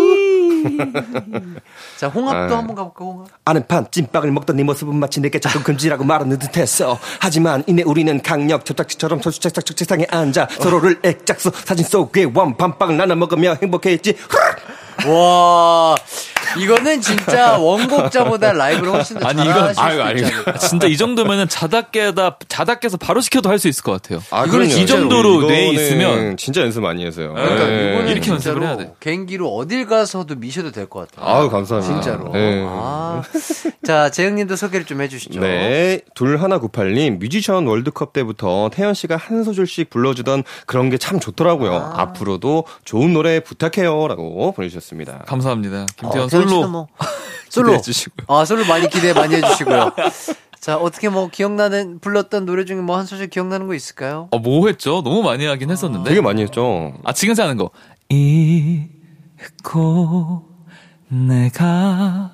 [1.96, 2.54] 자, 홍합도 네.
[2.54, 3.28] 한번 가볼까, 홍합?
[3.44, 8.20] 아는 판 찐빵을 먹던 네 모습은 마치 내게 자꾸 금지라고 말하는 듯했어 하지만 이내 우리는
[8.22, 14.16] 강력 접착제처럼 소주책상 책상에 앉아 서로를 액작서 사진 속에 원밤빵을 나눠 먹으며 행복해했지
[15.06, 15.94] 와,
[16.58, 20.58] 이거는 진짜 원곡자보다 라이브를 훨씬 더 아니, 이건- 아유, 수 아니, 않을까.
[20.58, 24.22] 진짜 이 정도면은 자다 깨다 자다 깨서 바로 시켜도 할 수 있을 것 같아요.
[24.30, 24.66] 아, 이거는.
[24.66, 27.32] 이 정도로 뇌에 있으면 진짜 연습 많이 해서요.
[27.34, 27.90] 그러니까 네.
[27.92, 28.92] 이거는 이렇게 연습을 해야 돼.
[29.00, 31.26] 개인기로 어딜 가서도 미셔도 될 것 같아요.
[31.42, 32.00] 아유, 감사합니다.
[32.00, 32.32] 진짜로.
[32.32, 32.64] 네.
[32.66, 33.22] 아.
[33.84, 35.40] 자, 재영님도 소개를 좀 해주시죠.
[35.40, 36.00] 네.
[36.14, 41.74] 둘 하나 구팔님, 뮤지션 월드컵 때부터 태연 씨가 한 소절씩 불러주던 그런 게 참 좋더라고요.
[41.74, 41.94] 아.
[42.02, 44.08] 앞으로도 좋은 노래 부탁해요.
[44.08, 45.24] 라고 보내주셨습니다.
[45.26, 45.86] 감사합니다.
[45.98, 46.86] 김태현 어, 솔로 뭐
[47.50, 47.66] 솔로.
[47.68, 48.26] 기대해 주시고요.
[48.28, 49.92] 아, 솔로 많이 기대 많이 해주시고요.
[50.60, 54.28] 자, 어떻게 뭐 기억나는 불렀던 노래 중에 뭐 한 소절 기억나는 거 있을까요?
[54.32, 55.02] 어, 뭐 했죠?
[55.02, 56.08] 너무 많이 하긴 했었는데.
[56.10, 56.92] 되게 많이 했죠.
[57.04, 57.70] 아, 지금 사는 거.
[58.10, 58.88] 잊고
[61.08, 62.32] 내가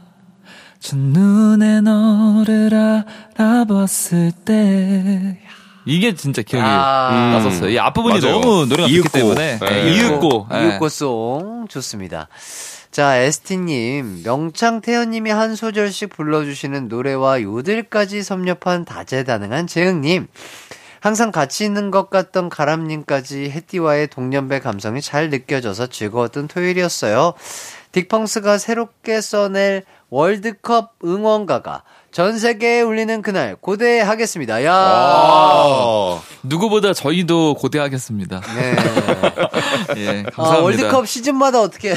[0.80, 3.04] 첫눈에 너를
[3.36, 5.38] 알아봤을 때
[5.86, 7.32] 이게 진짜 기억이 아.
[7.38, 7.70] 났었어요.
[7.70, 8.40] 이 앞부분이 맞아요.
[8.40, 9.08] 너무 노래가 좋기 이윽고.
[9.10, 9.66] 때문에 네.
[9.84, 10.64] 네, 이윽고 네.
[10.64, 12.28] 이윽고 송 좋습니다.
[12.94, 20.28] 자, 에스티님, 명창 태연님이 한 소절씩 불러주시는 노래와 요들까지 섭렵한 다재다능한 재흥님,
[21.00, 27.34] 항상 같이 있는 것 같던 가람님까지 해띠와의 동년배 감성이 잘 느껴져서 즐거웠던 토요일이었어요.
[27.90, 31.82] 딕펑스가 새롭게 써낼 월드컵 응원가가
[32.12, 34.64] 전 세계에 울리는 그날 고대하겠습니다.
[34.64, 36.22] 야, 아.
[36.44, 38.40] 누구보다 저희도 고대하겠습니다.
[38.54, 38.76] 네.
[39.98, 40.32] 예, 감사합니다.
[40.36, 41.94] 아, 월드컵 시즌마다 어떻게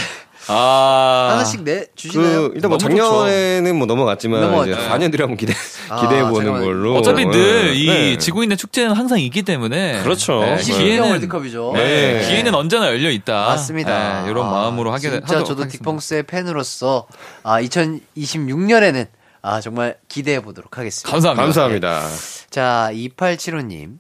[0.49, 2.49] 아, 하나씩 내 주시나요?
[2.49, 4.71] 그 일단 뭐 작년에는 뭐 넘어갔지만 넘어갔죠.
[4.71, 5.53] 이제 4년 뒤에 한번 기대
[5.89, 6.51] 아, 기대해 보는.
[6.59, 6.95] 걸로.
[6.95, 8.17] 어차피 늘이 네.
[8.17, 10.39] 지구인의 축제는 항상 있기 때문에 그렇죠.
[10.41, 11.71] 네, 20년 기회는 월드컵이죠.
[11.75, 13.33] 네, 기회는 언제나 열려 있다.
[13.47, 14.23] 맞습니다.
[14.23, 15.65] 네, 이런 아, 마음으로 하게 진짜 하도록 저도.
[15.67, 17.07] 딕펑스의 팬으로서
[17.43, 19.07] 아 2026년에는
[19.41, 21.09] 아 정말 기대해 보도록 하겠습니다.
[21.11, 21.43] 감사합니다.
[21.43, 22.01] 감사합니다.
[22.49, 23.97] 자 2875님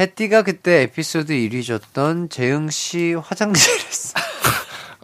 [0.00, 4.14] 해띠가 그때 에피소드 1위 줬던 재흥 씨 화장실에서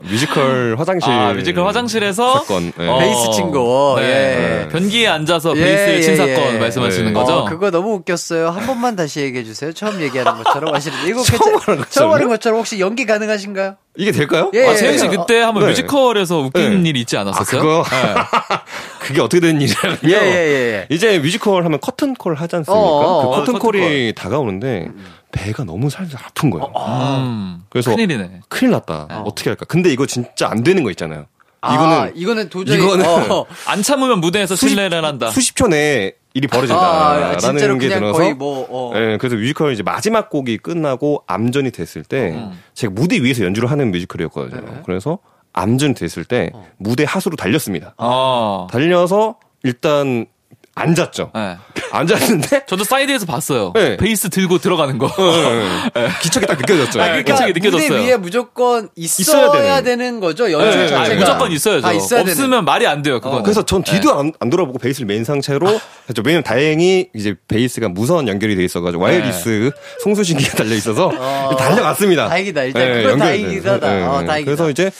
[0.02, 1.10] 뮤지컬 화장실.
[1.12, 2.72] 아, 뮤지컬 화장실에서 사건.
[2.76, 2.88] 네.
[2.88, 3.96] 어, 베이스 친 거.
[3.98, 4.62] 네.
[4.64, 4.68] 예.
[4.68, 6.58] 변기에 앉아서 예, 베이스를 친 예, 사건 예.
[6.58, 7.12] 말씀하시는 네.
[7.12, 7.32] 거죠?
[7.34, 8.48] 어, 그거 너무 웃겼어요.
[8.50, 9.72] 한 번만 다시 얘기해 주세요.
[9.72, 11.84] 처음 얘기하는 것처럼 하시는데 이거 처음 괜찮- 하는?
[11.90, 13.76] 처음 하는 것처럼 혹시 연기 가능하신가요?
[13.96, 14.50] 이게 될까요?
[14.54, 14.66] 예.
[14.68, 15.08] 아, 재흥 씨 예.
[15.08, 15.68] 그때 한번 네.
[15.70, 16.88] 뮤지컬에서 웃긴 네.
[16.88, 17.60] 일이 있지 아, 않았었어요?
[17.60, 17.84] 그거?
[17.90, 18.14] 네.
[19.00, 19.98] 그게 어떻게 된 일이냐면요.
[20.04, 20.86] 예, 예, 예.
[20.88, 22.80] 이제 뮤지컬 하면 커튼콜 하지 않습니까?
[22.80, 24.88] 어, 어, 그 어, 커튼콜이 다가오는데
[25.32, 26.72] 배가 너무 살살 아픈 거예요.
[26.76, 28.40] 음, 그래서 큰일이네.
[28.48, 29.22] 큰일 났다.
[29.24, 29.64] 어떻게 할까?
[29.66, 31.26] 근데 이거 진짜 안 되는 거 있잖아요.
[31.62, 33.46] 아, 이거는 이거는 도저히 이거는 어.
[33.66, 35.30] 안 참으면 무대에서 실례를 한다.
[35.30, 38.92] 수십 초 내에 일이 아, 벌어진다라는 진짜로 게 그냥 들어서 거의 뭐 어.
[38.96, 42.58] 예, 그래서 뮤지컬 이제 마지막 곡이 끝나고 암전이 됐을 때 음.
[42.74, 44.60] 제가 무대 위에서 연주를 하는 뮤지컬이었거든요.
[44.60, 44.82] 네.
[44.86, 45.18] 그래서
[45.52, 46.66] 암전이 됐을 때 어.
[46.78, 47.94] 무대 하수로 달렸습니다.
[47.98, 48.68] 어.
[48.70, 50.26] 달려서 일단
[50.74, 51.32] 앉았죠.
[51.34, 51.56] 네.
[51.92, 53.72] 앉았는데 저도 사이드에서 봤어요.
[53.74, 53.96] 네.
[53.96, 55.10] 베이스 들고 들어가는 거.
[56.22, 57.00] 기척이 딱 느껴졌죠.
[57.00, 57.88] 아, 그러니까 괜찮게 느껴졌어요.
[57.88, 60.20] 무대 위에 무조건 있어야, 있어야 되는.
[60.20, 60.50] 거죠.
[60.50, 61.86] 연출 네, 자체가 아, 무조건 있어야죠.
[61.86, 62.64] 아, 있어야 없으면 되는.
[62.64, 63.20] 말이 안 돼요.
[63.20, 63.42] 그건.
[63.42, 65.66] 그래서 전 뒤도 안, 안 돌아보고 베이스를 맨 상태로
[66.08, 66.22] 했죠.
[66.24, 69.70] 왜냐면 다행히 이제 베이스가 무선 연결이 돼 있어가지고 wireless
[70.02, 71.10] 송수신기가 달려 있어서
[71.56, 72.28] 달려갔습니다.
[72.28, 72.62] 다행이다.
[72.64, 73.72] 일단 네, 그건 다행이다.
[73.74, 74.26] 어, 네.
[74.26, 74.44] 다행이다.
[74.44, 74.90] 그래서 이제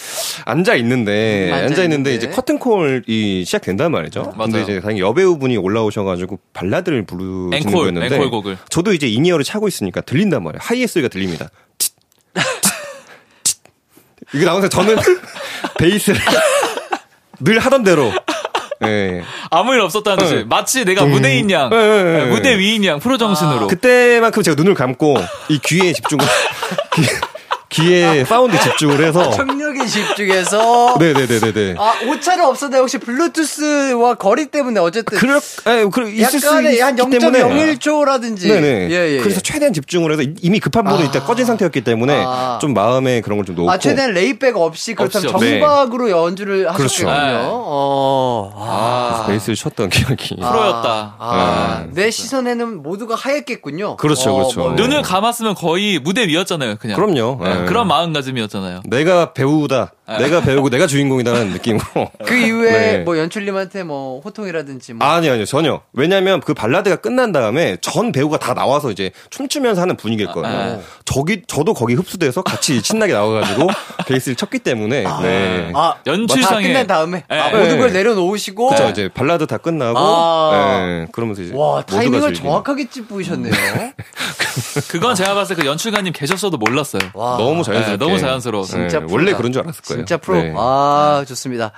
[0.45, 2.15] 앉아 있는데 음, 앉아 있는데.
[2.15, 4.33] 이제 커튼콜이 시작된단 말이죠.
[4.37, 4.63] 근데 맞아요.
[4.63, 8.59] 이제 다행히 여배우 분이 올라오셔가지고 발라드를 부르시는 앵콜, 거였는데 앵콜곡을.
[8.69, 10.61] 저도 이제 in-ear를 차고 있으니까 들린단 말이에요.
[10.63, 11.49] 하이햇 소리가 들립니다.
[14.35, 14.97] 이게 나오면서 저는
[15.79, 16.21] 베이스를
[17.41, 18.13] 늘 하던 대로
[18.85, 19.23] 예.
[19.51, 20.35] 아무 일 없었다는 듯이.
[20.37, 20.45] 네.
[20.45, 22.31] 마치 내가 무대인 양, 네, 네, 네, 네, 네.
[22.31, 23.67] 무대 위인 양, 프로 정신으로.
[23.67, 25.17] 그때만큼 제가 눈을 감고
[25.49, 26.25] 이 귀에 집중을
[27.71, 31.75] 귀, 귀에 사운드 집중을 해서 청력에 집중해서 네네네네네.
[31.79, 36.99] 아 오차는 없었는데 혹시 블루투스와 거리 때문에 어쨌든 그럴 에, 그 있을 수 약간의 한
[36.99, 38.91] 있기 때문에 0.01초라든지 네네.
[38.91, 39.19] 예, 예, 예.
[39.19, 42.59] 그래서 최대한 집중을 해서 이미 급한 부분이 일단 꺼진 상태였기 때문에 아.
[42.61, 45.51] 좀 마음에 그런 걸 좀 놓고 아 최대한 laid back 없이 그렇다면 없이.
[45.51, 47.09] 정박으로 연주를 그렇죠.
[47.09, 47.39] 하셨군요.
[47.39, 47.49] 네.
[47.51, 48.53] 어.
[48.57, 49.09] 아.
[49.11, 50.37] 그래서 베이스를 쳤던 기억이.
[50.37, 51.15] 프로였다.
[51.19, 52.03] 아, 네.
[52.05, 53.97] 내 시선에는 모두가 하였겠군요.
[53.97, 54.61] 그렇죠, 그렇죠.
[54.61, 56.97] 뭐, 눈을 감았으면 거의 무대 위였잖아요, 그냥.
[56.97, 57.39] 그럼요.
[57.43, 57.67] 네, 네.
[57.67, 58.83] 그런 마음가짐이었잖아요.
[58.87, 61.85] 내가 배우다, 내가 배우고 내가 주인공이다라는 느낌으로.
[62.27, 62.99] 그 이후에 네.
[62.99, 65.81] 뭐 연출님한테 뭐 호통이라든지 뭐 아니 아니요 전혀.
[65.93, 70.53] 왜냐하면 그 발라드가 끝난 다음에 전 배우가 다 나와서 이제 춤추면서 하는 분위기였거든요.
[70.53, 70.79] 아.
[71.05, 73.69] 저기 저도 거기 흡수돼서 같이 신나게 나와가지고
[74.09, 75.05] 베이스를 쳤기 때문에.
[75.23, 75.71] 네.
[75.75, 77.39] 아, 연출상에- 다 끝난 다음에 네.
[77.39, 77.79] 아, 모든 네.
[77.79, 79.99] 걸 내려놓으시고 그죠 이제 발라드 다 끝나고.
[79.99, 80.85] 아.
[80.87, 81.07] 네.
[81.13, 82.35] 그러면서 이제 와 타이밍을.
[82.35, 83.53] 정확하게 찝으셨네요.
[84.91, 87.03] 그건 제가 봤을 때 그 연출가님 계셨어도 몰랐어요.
[87.13, 87.91] 와, 너무 자연스럽게.
[87.91, 88.65] 네, 너무 자연스러워.
[88.65, 89.13] 진짜 네, 프로다.
[89.15, 90.01] 원래 그런 줄 알았을 거예요.
[90.01, 90.43] 진짜 프로.
[90.43, 90.55] 네.
[90.57, 91.73] 아 좋습니다.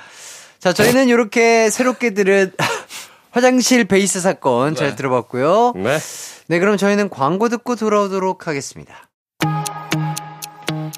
[0.58, 2.52] 자 저희는 이렇게 새롭게 들은
[3.32, 4.96] 화장실 베이스 사건 잘 네.
[4.96, 5.72] 들어봤고요.
[5.76, 5.98] 네.
[6.48, 8.94] 네, 그럼 저희는 광고 듣고 돌아오도록 하겠습니다.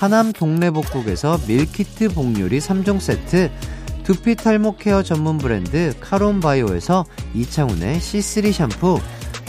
[0.00, 3.50] 하남 동래복국에서 밀키트 복요리 3종 세트,
[4.02, 8.98] 두피 탈모 케어 전문 브랜드 카론바이오에서 이창훈의 C3 샴푸,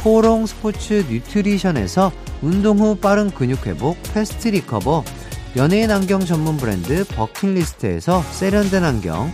[0.04, 5.06] 코오롱 스포츠 뉴트리션에서 운동 후 빠른 근육 회복 패스트 리커버,
[5.56, 9.32] 연예인 안경 전문 브랜드 버킷리스트에서 세련된 안경,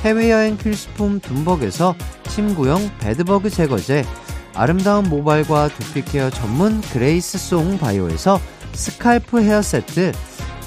[0.00, 1.94] 해외여행 필수품 둠벅에서
[2.30, 4.04] 침구용 bedbug 제거제,
[4.54, 8.40] 아름다운 모발과 두피 케어 전문 그레이스 송 바이오에서
[8.72, 10.10] 스칼프 헤어 세트,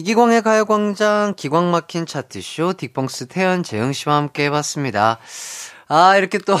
[0.00, 5.16] 이기광의 가요광장 기광 막힌 차트쇼 딕펑스 태연 재흥씨와 함께 해봤습니다.
[5.88, 6.54] 아 이렇게 또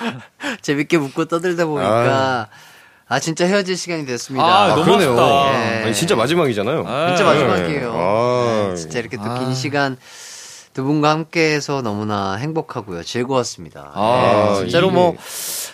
[0.62, 2.48] 재밌게 웃고 떠들다 보니까
[3.08, 4.46] 아 진짜 헤어질 시간이 됐습니다.
[4.46, 5.14] 아, 너무 그러네요.
[5.14, 5.82] 네.
[5.84, 6.78] 아니, 진짜 마지막이잖아요.
[7.14, 7.44] 진짜 네.
[7.44, 7.92] 마지막이에요.
[7.94, 8.68] 아.
[8.70, 9.98] 네, 진짜 이렇게 또 긴 시간
[10.72, 13.02] 두 분과 함께해서 너무나 행복하고요.
[13.02, 13.90] 즐거웠습니다.
[13.94, 15.14] 아, 네, 진짜로 이게- 뭐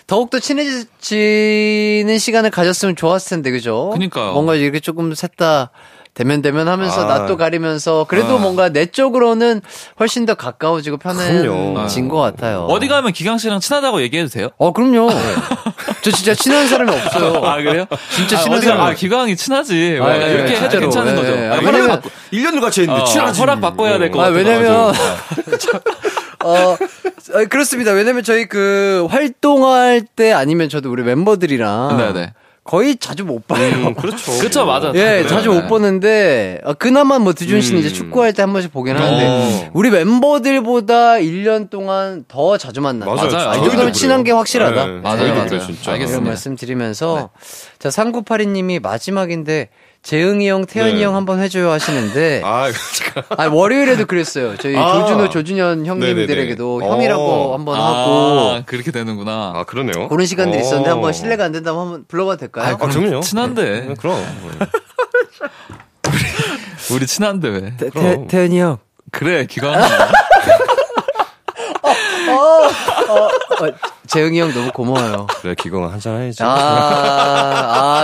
[0.05, 3.91] 더욱더 친해지는 시간을 가졌으면 좋았을 텐데 그죠?
[3.93, 4.33] 그니까요.
[4.33, 5.69] 뭔가 이렇게 조금 셋다
[6.13, 7.19] 대면 대면 하면서 아.
[7.19, 8.39] 낯도 가리면서 그래도 아.
[8.39, 9.61] 뭔가 내 쪽으로는
[9.99, 10.97] 훨씬 더 가까워지고.
[10.97, 12.65] 편해진 것 같아요.
[12.69, 14.49] 어디 가면 기강 씨랑 친하다고 얘기해도 돼요?
[14.57, 15.09] 어 그럼요.
[16.03, 17.41] 저 진짜 친한 사람이 없어요.
[17.45, 17.85] 아 그래요?
[18.09, 18.81] 진짜 아, 친한 사람.
[18.81, 19.99] 아 기강이 친하지.
[20.01, 20.79] 아, 뭐 예, 이렇게 해도 진짜로.
[20.81, 21.31] 괜찮은 거죠.
[21.31, 21.47] 예.
[21.47, 23.39] 아, 아, 허락 왜냐면- 받고, 1년을 같이 했는데 어, 친하지.
[23.39, 24.35] 허락 바꿔야 될것 아, 같아요.
[24.37, 24.93] 왜냐면
[26.43, 26.75] 어,
[27.33, 27.91] 아, 그렇습니다.
[27.91, 32.33] 왜냐면 저희 그 활동할 때 아니면 저도 우리 멤버들이랑 네네.
[32.69, 33.67] 거의 자주 못 봐요.
[33.73, 34.31] 음, 그렇죠.
[34.37, 34.91] 그렇죠, 맞아.
[34.93, 35.27] 예, 네.
[35.27, 39.25] 자주 못 보는데 어, 그나마 뭐 두준 씨는 이제 축구할 때 한 번씩 보긴 하는데
[39.27, 39.69] 어.
[39.73, 43.15] 우리 멤버들보다 1년 동안 더 자주 만나요.
[43.15, 43.31] 맞아요.
[43.31, 43.49] 맞아요.
[43.49, 44.37] 아, 이 정도면 친한 게 그래요.
[44.37, 44.85] 확실하다.
[44.85, 45.59] 네, 맞아요, 맞아요.
[45.59, 45.93] 진짜.
[45.93, 46.03] 알겠습니다.
[46.11, 47.31] 이런 말씀 드리면서
[47.79, 49.69] 자 3982님이 마지막인데
[50.01, 51.03] 재흥이 형, 태연이 네.
[51.03, 52.71] 형 한번 해줘요 하시는데 아,
[53.37, 54.55] 아 월요일에도 그랬어요.
[54.57, 54.93] 저희 아.
[54.93, 56.95] 조준호, 조준현 형님들에게도 네네네.
[56.95, 57.53] 형이라고 어.
[57.53, 59.53] 한번 아, 하고 그렇게 되는구나.
[59.55, 60.07] 아, 그러네요.
[60.07, 60.61] 그런 시간들이 어.
[60.65, 62.73] 있었는데 한번 실례가 안 된다면 한번 불러봐도 될까요?
[62.73, 63.19] 아, 그럼요.
[63.19, 63.81] 친한데.
[63.87, 64.17] 네, 그럼.
[66.91, 67.73] 우리 친한데 왜?
[67.77, 68.27] 태, 그럼.
[68.27, 68.77] 태연이 형.
[69.11, 69.73] 그래, 기강.
[72.29, 72.69] 어,
[74.09, 75.27] 재흥이 형 너무 고마워요.
[75.41, 76.41] 그래, 기광아 한잔 해야지.
[76.41, 76.47] 아,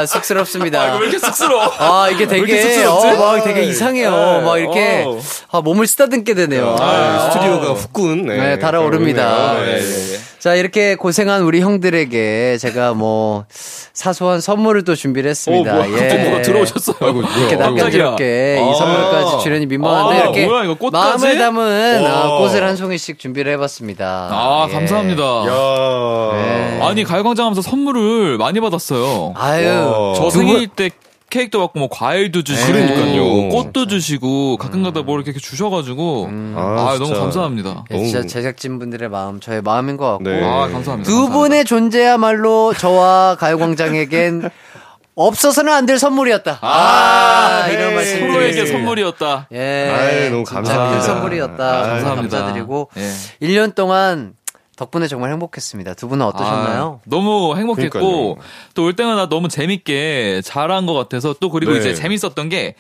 [0.01, 0.97] 아 쑥스럽습니다.
[0.97, 1.71] 왜 이렇게 쑥스러워?
[1.79, 3.07] 아, 이게 이렇게 되게, 쑥스럽지?
[3.07, 4.11] 어, 막 되게 이상해요.
[4.11, 4.41] 네.
[4.41, 5.19] 막 이렇게, 어.
[5.51, 6.75] 아, 몸을 쓰다듬게 되네요.
[6.79, 8.25] 아, 아, 스튜디오가 후끈.
[8.27, 9.53] 네, 네, 달아오릅니다.
[9.53, 9.65] 그러네요.
[9.65, 9.83] 네, 네.
[9.83, 10.19] 네, 네.
[10.37, 13.45] 자, 이렇게 고생한 우리 형들에게 제가 뭐,
[13.93, 15.71] 사소한 선물을 또 준비를 했습니다.
[15.71, 16.97] 어, 뭐야, 갑자기 누가 들어오셨어요?
[17.01, 17.21] 아이고.
[17.21, 17.55] 이렇게.
[17.55, 18.73] 납작스럽게 이 아.
[18.75, 21.25] 선물까지 주려니 민망한데 아, 이렇게 뭐야, 이거 꽃까지?
[21.25, 22.25] 마음을 담은 와.
[22.25, 24.29] 어, 꽃을 한 송이씩 준비를 해봤습니다.
[24.31, 24.73] 아, 예.
[24.73, 25.23] 감사합니다.
[25.23, 25.94] 야.
[26.33, 26.79] 네.
[26.81, 29.33] 아니, 가요광장 하면서 선물을 많이 받았어요.
[29.35, 30.13] 아유, 와.
[30.15, 30.89] 저두 생일 때
[31.29, 33.49] 케이크도 받고 뭐 과일도 주시고 그러니까요.
[33.49, 37.19] 꽃도 주시고 가끔가다 뭐 이렇게 주셔가지고 아, 너무 진짜.
[37.19, 37.83] 감사합니다.
[37.91, 40.41] 예, 진짜 너무- 제작진 분들의 마음 저의 마음인 것 같고 네.
[40.43, 41.09] 아 감사합니다.
[41.09, 44.49] 두 분의 존재야말로 저와 가요광장에겐
[45.15, 46.59] 없어서는 안 될 선물이었다.
[46.61, 47.95] 아, 이런 헤이.
[47.95, 48.65] 말씀 서로에게.
[48.65, 49.47] 선물이었다.
[49.53, 50.91] 예, 아이, 너무 감사합니다.
[50.91, 51.63] 큰 선물이었다.
[51.63, 52.37] 아, 정말 감사합니다.
[52.37, 53.47] 감사드리고 예.
[53.47, 54.33] 1년 동안
[54.77, 55.93] 덕분에 정말 행복했습니다.
[55.93, 56.99] 두 분은 어떠셨나요?
[57.01, 58.37] 아, 너무 행복했고.
[58.73, 61.79] 또 올 때마다 너무 재밌게 잘한 것 같아서 또 그리고 네.
[61.79, 62.75] 이제 재밌었던 게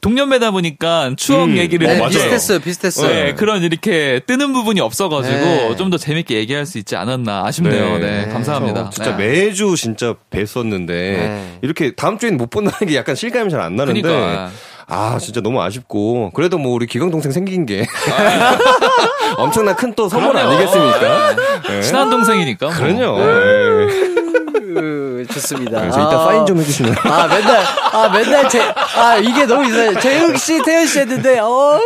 [0.00, 2.10] 동년배다 보니까 추억 음, 얘기를 네, 맞아요.
[2.10, 3.08] 비슷했어요, 비슷했어요.
[3.08, 5.76] 네, 그런 이렇게 뜨는 부분이 없어가지고 네.
[5.76, 7.98] 좀더 재밌게 얘기할 수 있지 않았나 아쉽네요.
[7.98, 8.32] 네, 네.
[8.32, 8.90] 감사합니다.
[8.90, 9.26] 진짜 네.
[9.26, 11.58] 매주 진짜 뵀었는데 네.
[11.62, 14.50] 이렇게 다음 주에는 못 본다는 게 약간 실감이 잘 안 나는데 그러니까.
[14.88, 17.86] 아 진짜 너무 아쉽고 그래도 뭐 우리 기광 동생 생긴 게
[19.36, 20.50] 엄청난 큰 또 선물 그럼요.
[20.52, 21.36] 아니겠습니까?
[21.68, 21.82] 네.
[21.82, 22.66] 친한 동생이니까.
[22.66, 22.74] 뭐.
[22.74, 23.18] 그럼요.
[23.18, 24.08] 네.
[24.80, 25.80] 으, 좋습니다.
[25.80, 26.24] 그래서 이따 아.
[26.26, 26.94] 파인 좀 해주시면.
[27.02, 29.98] 아, 맨날, 아, 맨날 제, 아, 이게 너무 이상해.
[29.98, 31.80] 재흥 씨, 태연 씨 했는데, 어,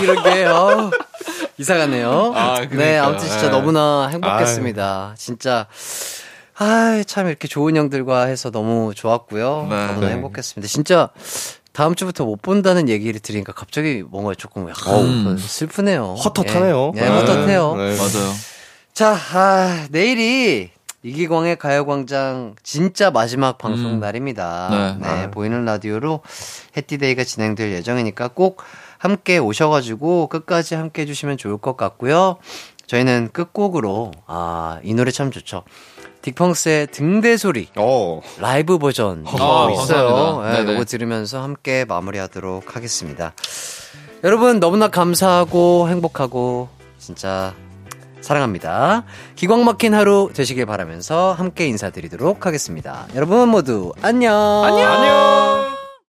[0.00, 0.90] 이렇게, 어,
[1.58, 2.32] 이상하네요.
[2.36, 2.76] 아, 그러니까.
[2.76, 3.48] 네, 아무튼 진짜 네.
[3.48, 5.14] 너무나 행복했습니다.
[5.18, 5.66] 진짜,
[6.58, 9.66] 아, 참 이렇게 좋은 형들과 해서 너무 좋았고요.
[9.68, 9.86] 네.
[9.86, 10.12] 너무나 네.
[10.12, 10.68] 행복했습니다.
[10.70, 11.08] 진짜,
[11.76, 16.14] 다음 주부터 못 본다는 얘기를 들으니까 갑자기 뭔가 조금 약간 슬프네요.
[16.14, 16.92] 헛헛하네요.
[16.96, 17.76] 예, 예, 헛헛해요.
[17.76, 17.96] 네.
[17.98, 18.32] 맞아요.
[18.94, 20.70] 자, 아, 내일이
[21.02, 24.00] 이기광의 가요광장 진짜 마지막 방송 음.
[24.00, 24.96] 날입니다.
[24.98, 25.06] 네.
[25.06, 26.22] 네, 보이는 라디오로
[26.78, 28.62] 해띠데이가 진행될 예정이니까 꼭
[28.96, 32.38] 함께 오셔가지고 끝까지 함께 해주시면 좋을 것 같고요.
[32.86, 35.62] 저희는 끝곡으로, 아, 이 노래 참 좋죠.
[36.32, 38.20] 딕펑스의 등대 소리 어.
[38.38, 40.08] 라이브 버전 아, 있어요.
[40.08, 40.62] 감사합니다.
[40.64, 40.72] 네.
[40.72, 43.32] 이거 들으면서 함께 마무리하도록 하겠습니다.
[44.24, 46.68] 여러분 너무나 감사하고 행복하고
[46.98, 47.54] 진짜
[48.20, 49.04] 사랑합니다.
[49.36, 53.06] 기광 막힌 하루 되시길 바라면서 함께 인사드리도록 하겠습니다.
[53.14, 54.34] 여러분 모두 안녕.
[54.64, 55.75] 안녕.